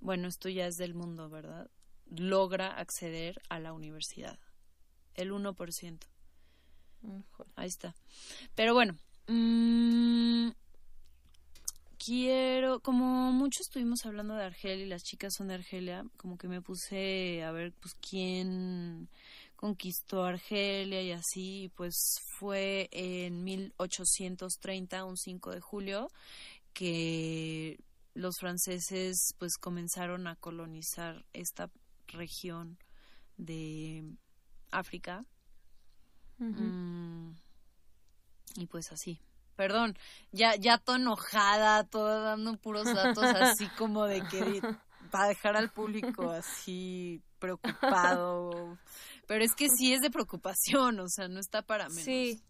bueno, 0.00 0.28
esto 0.28 0.48
ya 0.48 0.66
es 0.66 0.76
del 0.76 0.94
mundo, 0.94 1.28
¿verdad? 1.28 1.70
logra 2.10 2.76
acceder 2.76 3.40
a 3.48 3.58
la 3.58 3.72
universidad 3.72 4.38
el 5.14 5.32
1%. 5.32 5.98
Ahí 7.56 7.68
está. 7.68 7.94
Pero 8.54 8.74
bueno, 8.74 8.98
mm, 9.26 10.50
quiero, 11.98 12.80
como 12.80 13.32
mucho 13.32 13.62
estuvimos 13.62 14.04
hablando 14.04 14.34
de 14.34 14.44
Argelia 14.44 14.84
y 14.84 14.88
las 14.88 15.04
chicas 15.04 15.34
son 15.34 15.48
de 15.48 15.54
Argelia, 15.54 16.04
como 16.16 16.36
que 16.36 16.48
me 16.48 16.60
puse 16.60 17.42
a 17.42 17.52
ver 17.52 17.72
pues 17.80 17.94
quién 17.94 19.08
conquistó 19.56 20.24
Argelia 20.24 21.02
y 21.02 21.12
así, 21.12 21.70
pues 21.76 22.20
fue 22.38 22.88
en 22.92 23.44
1830, 23.44 25.04
un 25.04 25.16
5 25.16 25.50
de 25.50 25.60
julio, 25.60 26.10
que 26.72 27.78
los 28.20 28.38
franceses 28.38 29.34
pues 29.38 29.56
comenzaron 29.58 30.26
a 30.26 30.36
colonizar 30.36 31.24
esta 31.32 31.70
región 32.06 32.78
de 33.36 34.04
África. 34.70 35.24
Mm, 36.38 37.32
y 38.56 38.66
pues 38.66 38.92
así. 38.92 39.20
Perdón, 39.56 39.98
ya, 40.32 40.56
ya 40.56 40.78
todo 40.78 40.96
enojada, 40.96 41.84
todo 41.84 42.22
dando 42.22 42.56
puros 42.56 42.84
datos 42.84 43.24
así 43.40 43.68
como 43.76 44.06
de 44.06 44.22
que 44.28 44.62
para 45.10 45.28
dejar 45.28 45.56
al 45.56 45.70
público 45.70 46.30
así 46.30 47.22
preocupado. 47.38 48.78
Pero 49.26 49.44
es 49.44 49.54
que 49.54 49.68
sí 49.68 49.92
es 49.92 50.00
de 50.00 50.10
preocupación, 50.10 51.00
o 51.00 51.08
sea, 51.08 51.28
no 51.28 51.40
está 51.40 51.62
para 51.62 51.88
menos. 51.88 52.04
Sí. 52.04 52.42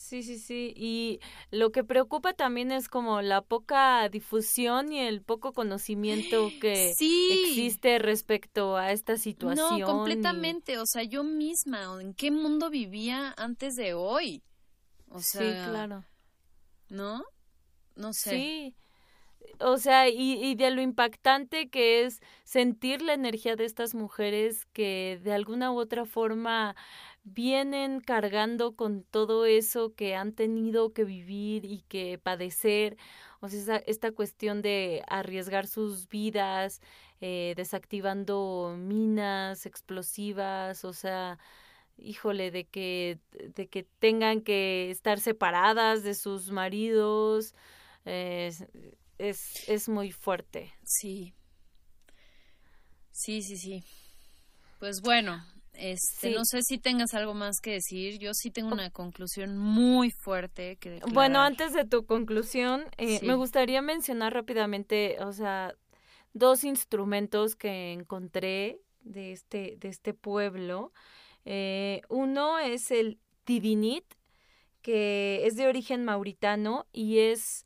Sí, 0.00 0.22
sí, 0.22 0.38
sí. 0.38 0.72
Y 0.76 1.20
lo 1.50 1.72
que 1.72 1.84
preocupa 1.84 2.32
también 2.32 2.72
es 2.72 2.88
como 2.88 3.20
la 3.20 3.42
poca 3.42 4.08
difusión 4.08 4.92
y 4.92 5.00
el 5.00 5.20
poco 5.20 5.52
conocimiento 5.52 6.50
que 6.58 6.90
existe 6.90 7.98
respecto 7.98 8.78
a 8.78 8.92
esta 8.92 9.18
situación. 9.18 9.78
No, 9.78 9.86
completamente. 9.86 10.78
O 10.78 10.86
sea, 10.86 11.02
yo 11.02 11.22
misma, 11.22 12.00
¿en 12.00 12.14
qué 12.14 12.30
mundo 12.30 12.70
vivía 12.70 13.34
antes 13.36 13.76
de 13.76 13.92
hoy? 13.92 14.42
O 15.10 15.20
sea, 15.20 15.42
sí, 15.42 15.70
claro. 15.70 16.02
¿No? 16.88 17.22
No 17.94 18.14
sé. 18.14 18.30
Sí. 18.30 18.74
O 19.58 19.76
sea, 19.76 20.08
y, 20.08 20.42
y 20.42 20.54
de 20.54 20.70
lo 20.70 20.80
impactante 20.80 21.68
que 21.68 22.04
es 22.04 22.20
sentir 22.44 23.02
la 23.02 23.12
energía 23.12 23.56
de 23.56 23.66
estas 23.66 23.94
mujeres 23.94 24.66
que 24.72 25.20
de 25.22 25.32
alguna 25.34 25.72
u 25.72 25.78
otra 25.78 26.06
forma 26.06 26.74
vienen 27.24 28.00
cargando 28.00 28.74
con 28.76 29.04
todo 29.04 29.46
eso 29.46 29.94
que 29.94 30.14
han 30.14 30.32
tenido 30.32 30.92
que 30.92 31.04
vivir 31.04 31.64
y 31.64 31.82
que 31.88 32.18
padecer, 32.18 32.96
o 33.40 33.48
sea, 33.48 33.76
esta 33.86 34.12
cuestión 34.12 34.62
de 34.62 35.02
arriesgar 35.08 35.66
sus 35.66 36.08
vidas, 36.08 36.80
eh, 37.20 37.54
desactivando 37.56 38.74
minas 38.78 39.66
explosivas, 39.66 40.84
o 40.84 40.92
sea, 40.92 41.38
híjole, 41.98 42.50
de 42.50 42.64
que, 42.66 43.18
de 43.54 43.68
que 43.68 43.84
tengan 43.98 44.40
que 44.40 44.90
estar 44.90 45.20
separadas 45.20 46.02
de 46.02 46.14
sus 46.14 46.50
maridos, 46.50 47.54
es, 48.04 48.66
es 49.18 49.88
muy 49.88 50.10
fuerte. 50.12 50.72
Sí. 50.82 51.34
Sí, 53.12 53.42
sí, 53.42 53.58
sí. 53.58 53.84
Pues 54.78 55.02
bueno, 55.02 55.44
este, 55.80 56.30
No 56.30 56.44
sé 56.44 56.62
si 56.62 56.78
tengas 56.78 57.14
algo 57.14 57.32
más 57.32 57.60
que 57.60 57.72
decir. 57.72 58.18
Yo 58.18 58.34
sí 58.34 58.50
tengo 58.50 58.72
una 58.72 58.90
conclusión 58.90 59.56
muy 59.56 60.10
fuerte 60.10 60.76
que 60.76 61.00
Bueno, 61.12 61.40
antes 61.40 61.72
de 61.72 61.84
tu 61.86 62.04
conclusión, 62.04 62.84
eh, 62.98 63.20
me 63.22 63.34
gustaría 63.34 63.80
mencionar 63.80 64.34
rápidamente, 64.34 65.16
o 65.20 65.32
sea, 65.32 65.74
dos 66.34 66.64
instrumentos 66.64 67.56
que 67.56 67.92
encontré 67.92 68.80
de 69.00 69.32
este, 69.32 69.76
de 69.78 69.88
este 69.88 70.12
pueblo. 70.12 70.92
Eh, 71.46 72.02
uno 72.10 72.58
es 72.58 72.90
el 72.90 73.18
tidinit, 73.44 74.04
que 74.82 75.46
es 75.46 75.56
de 75.56 75.66
origen 75.66 76.04
mauritano 76.04 76.86
y 76.92 77.18
es 77.20 77.64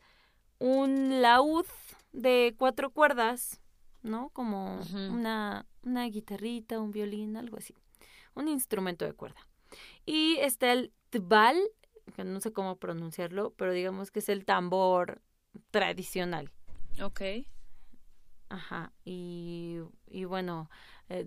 un 0.60 1.20
laúd 1.20 1.66
de 2.12 2.54
cuatro 2.56 2.90
cuerdas, 2.90 3.60
¿no? 4.02 4.30
Como 4.30 4.80
una, 5.10 5.66
una 5.82 6.04
guitarrita, 6.06 6.80
un 6.80 6.92
violín, 6.92 7.36
algo 7.36 7.56
así 7.56 7.74
un 8.34 8.48
instrumento 8.48 9.04
de 9.04 9.12
cuerda. 9.12 9.48
Y 10.06 10.36
está 10.36 10.72
el 10.72 10.92
tbal, 11.10 11.56
que 12.14 12.24
no 12.24 12.40
sé 12.40 12.52
cómo 12.52 12.76
pronunciarlo, 12.76 13.52
pero 13.56 13.72
digamos 13.72 14.10
que 14.10 14.20
es 14.20 14.28
el 14.28 14.44
tambor 14.44 15.22
tradicional. 15.70 16.50
Ok. 17.02 17.20
Ajá, 18.48 18.92
y, 19.04 19.78
y 20.06 20.24
bueno, 20.24 20.70
eh, 21.08 21.26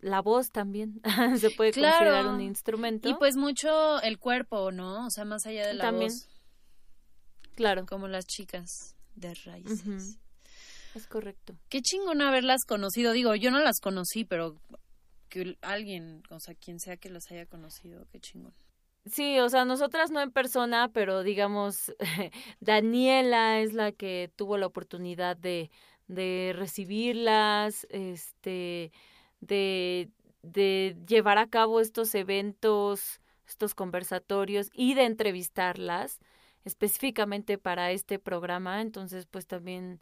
la 0.00 0.20
voz 0.20 0.50
también 0.50 1.00
se 1.38 1.50
puede 1.50 1.72
considerar 1.72 2.26
un 2.26 2.40
instrumento. 2.40 3.08
Y 3.08 3.14
pues 3.14 3.36
mucho 3.36 4.00
el 4.02 4.18
cuerpo, 4.18 4.72
¿no? 4.72 5.06
O 5.06 5.10
sea, 5.10 5.24
más 5.24 5.46
allá 5.46 5.66
de 5.66 5.74
la 5.74 5.90
voz. 5.90 6.28
Claro. 7.54 7.86
Como 7.86 8.08
las 8.08 8.26
chicas 8.26 8.96
de 9.14 9.34
raíces. 9.34 10.18
Es 10.94 11.06
correcto. 11.06 11.54
Qué 11.68 11.82
chingón 11.82 12.22
haberlas 12.22 12.64
conocido. 12.66 13.12
Digo, 13.12 13.34
yo 13.34 13.50
no 13.50 13.60
las 13.60 13.80
conocí, 13.80 14.24
pero 14.24 14.56
que 15.30 15.56
alguien, 15.62 16.22
o 16.28 16.40
sea, 16.40 16.54
quien 16.54 16.78
sea 16.78 16.98
que 16.98 17.08
las 17.08 17.30
haya 17.30 17.46
conocido, 17.46 18.06
qué 18.12 18.20
chingón. 18.20 18.52
Sí, 19.06 19.38
o 19.40 19.48
sea, 19.48 19.64
nosotras 19.64 20.10
no 20.10 20.20
en 20.20 20.30
persona, 20.30 20.90
pero 20.92 21.22
digamos, 21.22 21.94
Daniela 22.60 23.60
es 23.60 23.72
la 23.72 23.92
que 23.92 24.30
tuvo 24.36 24.58
la 24.58 24.66
oportunidad 24.66 25.38
de, 25.38 25.70
de 26.06 26.52
recibirlas, 26.54 27.86
este, 27.88 28.92
de, 29.40 30.10
de 30.42 30.96
llevar 31.08 31.38
a 31.38 31.48
cabo 31.48 31.80
estos 31.80 32.14
eventos, 32.14 33.20
estos 33.48 33.74
conversatorios 33.74 34.68
y 34.74 34.92
de 34.94 35.04
entrevistarlas 35.04 36.20
específicamente 36.64 37.56
para 37.56 37.92
este 37.92 38.18
programa. 38.18 38.82
Entonces, 38.82 39.26
pues 39.26 39.46
también 39.46 40.00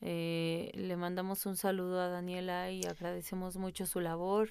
eh, 0.00 0.70
le 0.74 0.96
mandamos 0.96 1.44
un 1.46 1.56
saludo 1.56 2.00
a 2.00 2.08
Daniela 2.08 2.70
y 2.70 2.84
agradecemos 2.84 3.56
mucho 3.56 3.86
su 3.86 4.00
labor. 4.00 4.50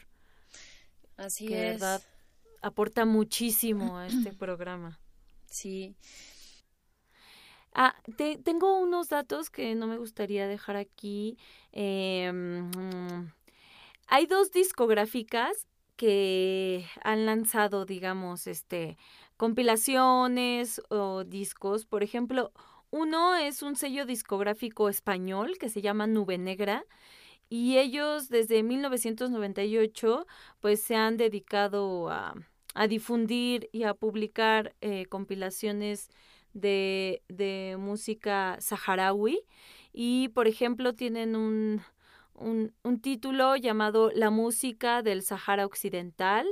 Así 1.18 1.46
es. 1.48 1.80
verdad 1.80 2.02
aporta 2.62 3.06
muchísimo 3.06 3.98
a 3.98 4.08
este 4.08 4.32
programa. 4.40 5.00
Sí. 5.46 5.96
Ah, 7.74 7.96
tengo 8.44 8.80
unos 8.80 9.10
datos 9.10 9.50
que 9.50 9.76
no 9.76 9.86
me 9.88 9.98
gustaría 9.98 10.48
dejar 10.48 10.78
aquí. 10.78 11.38
Em, 11.72 12.72
hay 14.08 14.26
dos 14.26 14.52
discográficas 14.52 15.68
que 15.96 16.86
han 17.04 17.26
lanzado, 17.26 17.86
digamos, 17.86 18.48
este, 18.48 18.98
compilaciones 19.38 20.82
o 20.90 21.24
discos. 21.24 21.86
Por 21.86 22.02
ejemplo, 22.02 22.52
uno 22.90 23.36
es 23.36 23.62
un 23.62 23.76
sello 23.76 24.06
discográfico 24.06 24.90
español 24.90 25.58
que 25.60 25.70
se 25.70 25.82
llama 25.82 26.08
Nube 26.08 26.38
Negra 26.38 26.84
y 27.50 27.78
ellos 27.78 28.30
desde 28.30 28.64
1998 28.64 30.28
pues 30.60 30.82
se 30.82 30.96
han 30.96 31.18
dedicado 31.18 32.10
a, 32.10 32.34
a 32.74 32.88
difundir 32.88 33.70
y 33.72 33.84
a 33.84 33.94
publicar 33.94 34.76
eh, 34.82 35.06
compilaciones 35.08 36.10
de, 36.54 37.22
de, 37.30 37.76
música 37.80 38.58
saharaui 38.60 39.40
y 39.94 40.30
por 40.30 40.48
ejemplo 40.48 40.94
tienen 40.94 41.36
un, 41.36 41.82
un, 42.34 42.74
un 42.84 43.00
título 43.00 43.56
llamado 43.56 44.12
La 44.14 44.30
música 44.30 45.02
del 45.02 45.22
Sahara 45.22 45.66
Occidental 45.66 46.48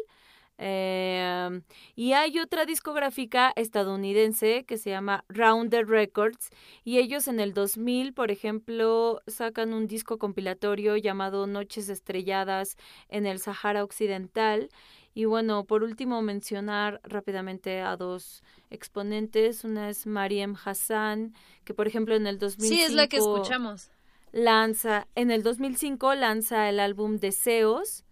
eh, 0.57 1.61
y 1.95 2.13
hay 2.13 2.39
otra 2.39 2.65
discográfica 2.65 3.51
estadounidense 3.55 4.63
que 4.63 4.77
se 4.77 4.89
llama 4.89 5.25
Rounder 5.27 5.87
Records 5.87 6.49
y 6.83 6.99
ellos 6.99 7.27
en 7.27 7.39
el 7.39 7.53
2000, 7.53 8.13
por 8.13 8.31
ejemplo, 8.31 9.21
sacan 9.27 9.73
un 9.73 9.87
disco 9.87 10.17
compilatorio 10.17 10.95
llamado 10.95 11.45
Noches 11.47 11.89
Estrelladas 11.89 12.77
en 13.09 13.25
el 13.25 13.39
Sahara 13.39 13.83
Occidental. 13.83 14.69
Y 15.13 15.25
bueno, 15.25 15.63
por 15.63 15.83
último 15.83 16.21
mencionar 16.21 16.99
rápidamente 17.03 17.79
a 17.81 17.95
dos 17.95 18.43
exponentes. 18.69 19.63
Una 19.63 19.89
es 19.89 20.05
Mariem 20.05 20.55
Hassan, 20.63 21.33
que 21.63 21.73
por 21.73 21.87
ejemplo 21.87 22.15
en 22.15 22.27
el 22.27 22.37
2005... 22.37 22.75
Sí, 22.75 22.81
es 22.81 22.93
la 22.93 23.07
que 23.07 23.17
escuchamos. 23.17 23.89
Lanza, 24.33 25.07
en 25.15 25.31
el 25.31 25.43
2005 25.43 26.15
lanza 26.15 26.67
el 26.67 26.81
álbum 26.81 27.17
Deseos 27.17 28.04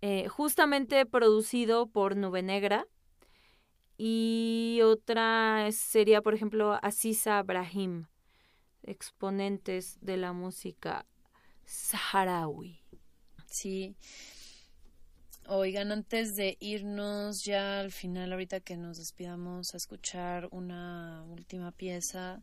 eh, 0.00 0.28
justamente 0.28 1.04
producido 1.06 1.86
por 1.86 2.16
Nube 2.16 2.42
Negra. 2.42 2.86
Y 3.96 4.80
otra 4.82 5.68
sería, 5.72 6.22
por 6.22 6.34
ejemplo, 6.34 6.78
Asisa 6.82 7.42
Brahim, 7.42 8.06
exponentes 8.82 9.98
de 10.00 10.16
la 10.16 10.32
música 10.32 11.04
saharaui. 11.66 12.80
Sí. 13.46 13.94
Oigan, 15.46 15.90
antes 15.90 16.36
de 16.36 16.56
irnos 16.60 17.44
ya 17.44 17.80
al 17.80 17.90
final, 17.90 18.32
ahorita 18.32 18.60
que 18.60 18.76
nos 18.76 18.98
despidamos 18.98 19.74
a 19.74 19.76
escuchar 19.76 20.48
una 20.52 21.24
última 21.28 21.72
pieza, 21.72 22.40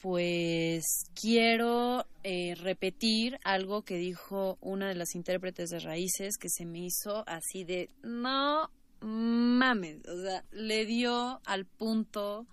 pues 0.00 0.84
quiero 1.20 2.06
eh, 2.22 2.54
repetir 2.54 3.38
algo 3.44 3.82
que 3.82 3.96
dijo 3.96 4.58
una 4.60 4.88
de 4.88 4.94
las 4.94 5.14
intérpretes 5.14 5.70
de 5.70 5.80
Raíces 5.80 6.38
que 6.38 6.48
se 6.48 6.64
me 6.64 6.80
hizo 6.80 7.24
así 7.26 7.64
de 7.64 7.90
no 8.02 8.70
mames, 9.00 10.06
o 10.08 10.22
sea, 10.22 10.44
le 10.50 10.86
dio 10.86 11.40
al 11.44 11.64
punto 11.64 12.46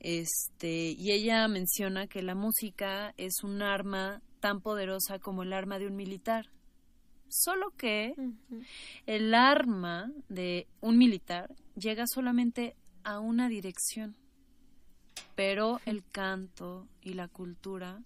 este 0.00 0.90
y 0.98 1.12
ella 1.12 1.46
menciona 1.48 2.06
que 2.06 2.22
la 2.22 2.34
música 2.34 3.14
es 3.16 3.42
un 3.42 3.62
arma 3.62 4.22
tan 4.40 4.60
poderosa 4.60 5.18
como 5.18 5.42
el 5.42 5.52
arma 5.52 5.78
de 5.78 5.86
un 5.86 5.96
militar. 5.96 6.50
Solo 7.28 7.70
que 7.78 8.14
el 9.06 9.34
arma 9.34 10.12
de 10.28 10.66
un 10.80 10.98
militar 10.98 11.54
llega 11.76 12.04
solamente 12.06 12.76
a 13.04 13.20
una 13.20 13.48
dirección 13.48 14.16
pero 15.34 15.80
el 15.86 16.04
canto 16.04 16.88
y 17.02 17.14
la 17.14 17.28
cultura, 17.28 18.02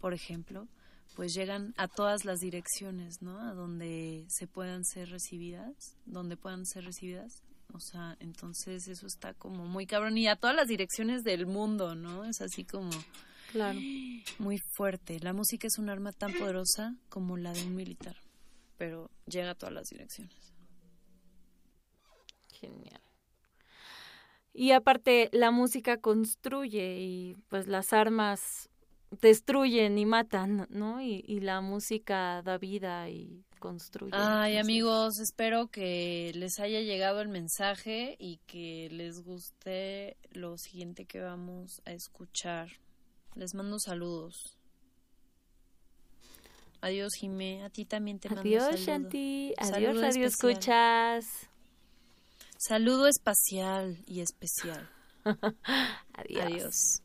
por 0.00 0.14
ejemplo, 0.14 0.68
pues 1.14 1.34
llegan 1.34 1.74
a 1.76 1.88
todas 1.88 2.24
las 2.24 2.38
direcciones, 2.38 3.20
¿no? 3.20 3.40
A 3.40 3.52
donde 3.52 4.24
se 4.28 4.46
puedan 4.46 4.84
ser 4.84 5.10
recibidas, 5.10 5.96
donde 6.06 6.36
puedan 6.36 6.64
ser 6.66 6.84
recibidas. 6.84 7.42
O 7.74 7.80
sea, 7.80 8.16
entonces 8.20 8.86
eso 8.88 9.06
está 9.06 9.34
como 9.34 9.66
muy 9.66 9.86
cabrón 9.86 10.18
y 10.18 10.28
a 10.28 10.36
todas 10.36 10.54
las 10.56 10.68
direcciones 10.68 11.22
del 11.22 11.46
mundo, 11.46 11.94
¿no? 11.94 12.24
Es 12.24 12.40
así 12.40 12.64
como 12.64 12.90
claro. 13.50 13.78
muy 14.38 14.58
fuerte. 14.76 15.18
La 15.20 15.32
música 15.32 15.66
es 15.66 15.78
un 15.78 15.88
arma 15.88 16.12
tan 16.12 16.32
poderosa 16.34 16.96
como 17.08 17.36
la 17.36 17.52
de 17.52 17.64
un 17.64 17.74
militar, 17.74 18.16
pero 18.76 19.10
llega 19.26 19.50
a 19.50 19.54
todas 19.54 19.74
las 19.74 19.88
direcciones. 19.88 20.52
Genial. 22.60 23.00
Y 24.54 24.72
aparte, 24.72 25.28
la 25.32 25.50
música 25.50 25.98
construye 25.98 27.00
y 27.00 27.36
pues 27.48 27.66
las 27.66 27.92
armas 27.92 28.68
destruyen 29.20 29.98
y 29.98 30.06
matan, 30.06 30.66
¿no? 30.70 31.00
Y, 31.00 31.24
y 31.26 31.40
la 31.40 31.60
música 31.60 32.42
da 32.42 32.58
vida 32.58 33.08
y 33.08 33.44
construye. 33.58 34.12
Ay, 34.14 34.58
amigos, 34.58 35.18
espero 35.20 35.68
que 35.68 36.32
les 36.34 36.58
haya 36.58 36.80
llegado 36.80 37.20
el 37.20 37.28
mensaje 37.28 38.16
y 38.18 38.38
que 38.46 38.88
les 38.90 39.22
guste 39.22 40.16
lo 40.32 40.58
siguiente 40.58 41.06
que 41.06 41.20
vamos 41.20 41.80
a 41.84 41.92
escuchar. 41.92 42.68
Les 43.34 43.54
mando 43.54 43.78
saludos. 43.78 44.58
Adiós, 46.82 47.12
Jimé. 47.14 47.62
A 47.62 47.70
ti 47.70 47.84
también 47.84 48.18
te 48.18 48.28
mando 48.28 48.42
saludos. 48.42 48.64
Adiós, 48.66 48.80
Shanti. 48.80 49.54
Adiós, 49.56 50.00
Radio 50.00 50.26
Escuchas. 50.26 51.48
Saludo 52.64 53.08
espacial 53.08 54.04
y 54.06 54.20
especial. 54.20 54.88
Adiós. 56.14 56.44
Adiós. 56.44 57.02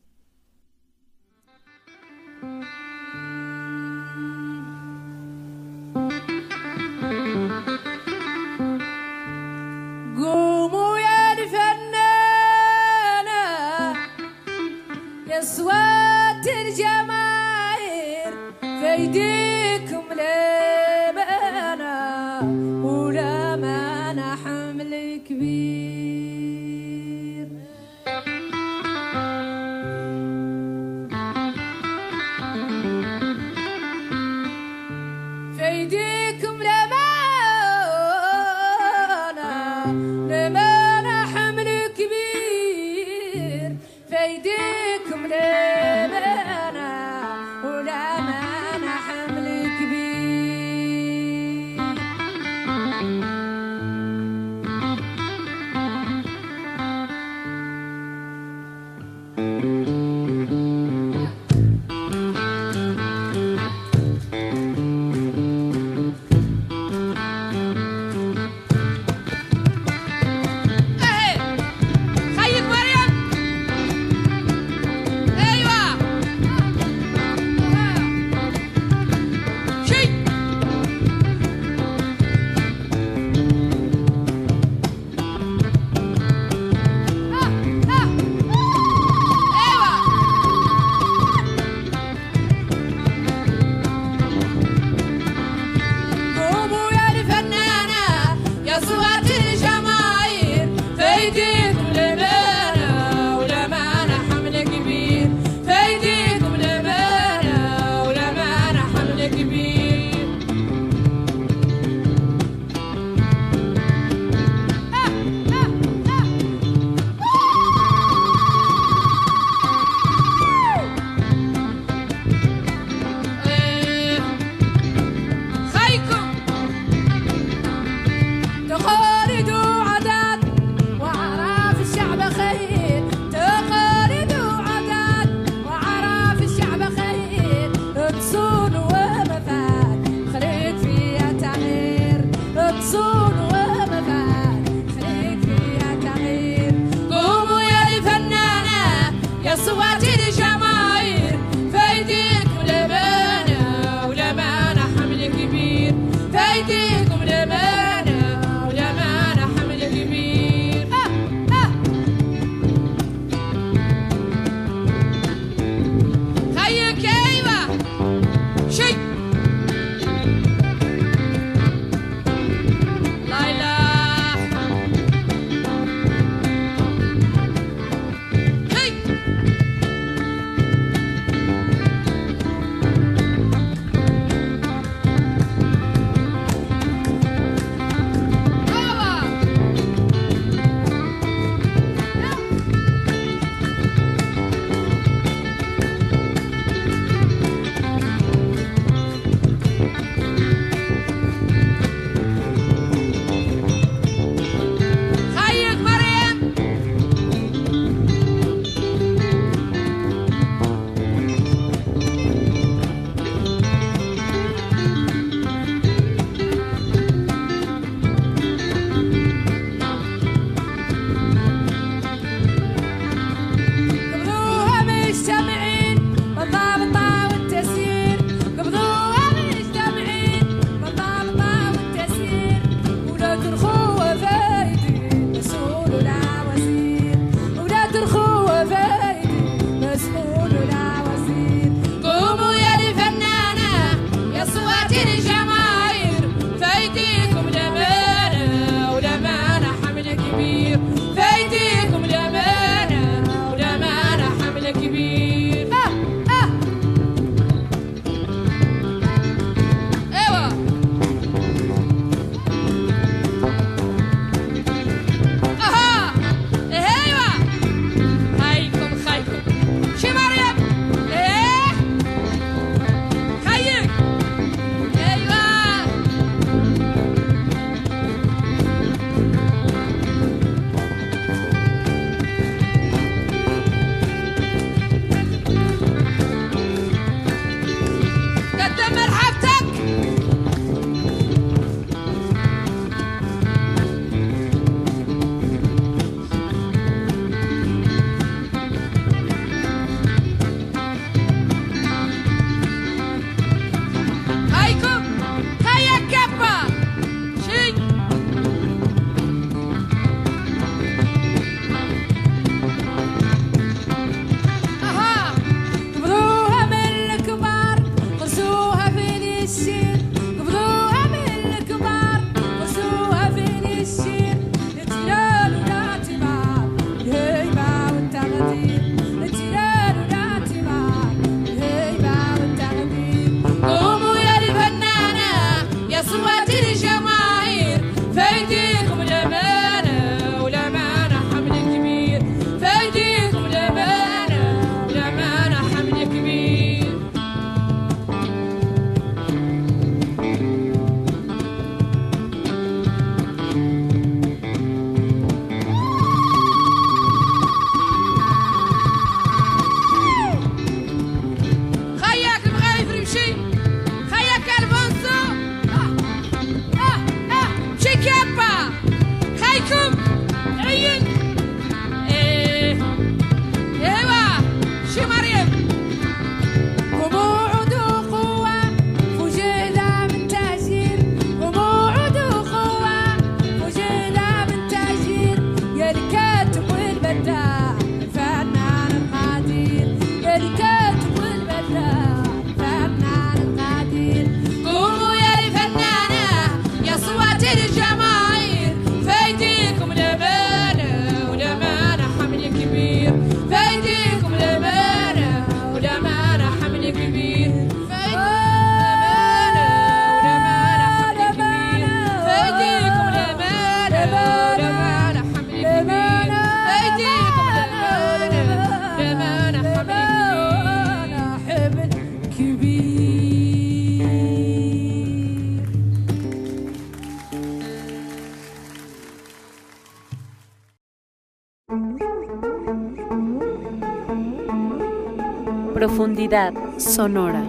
Profundidad 436.08 436.54
sonora. 436.78 437.47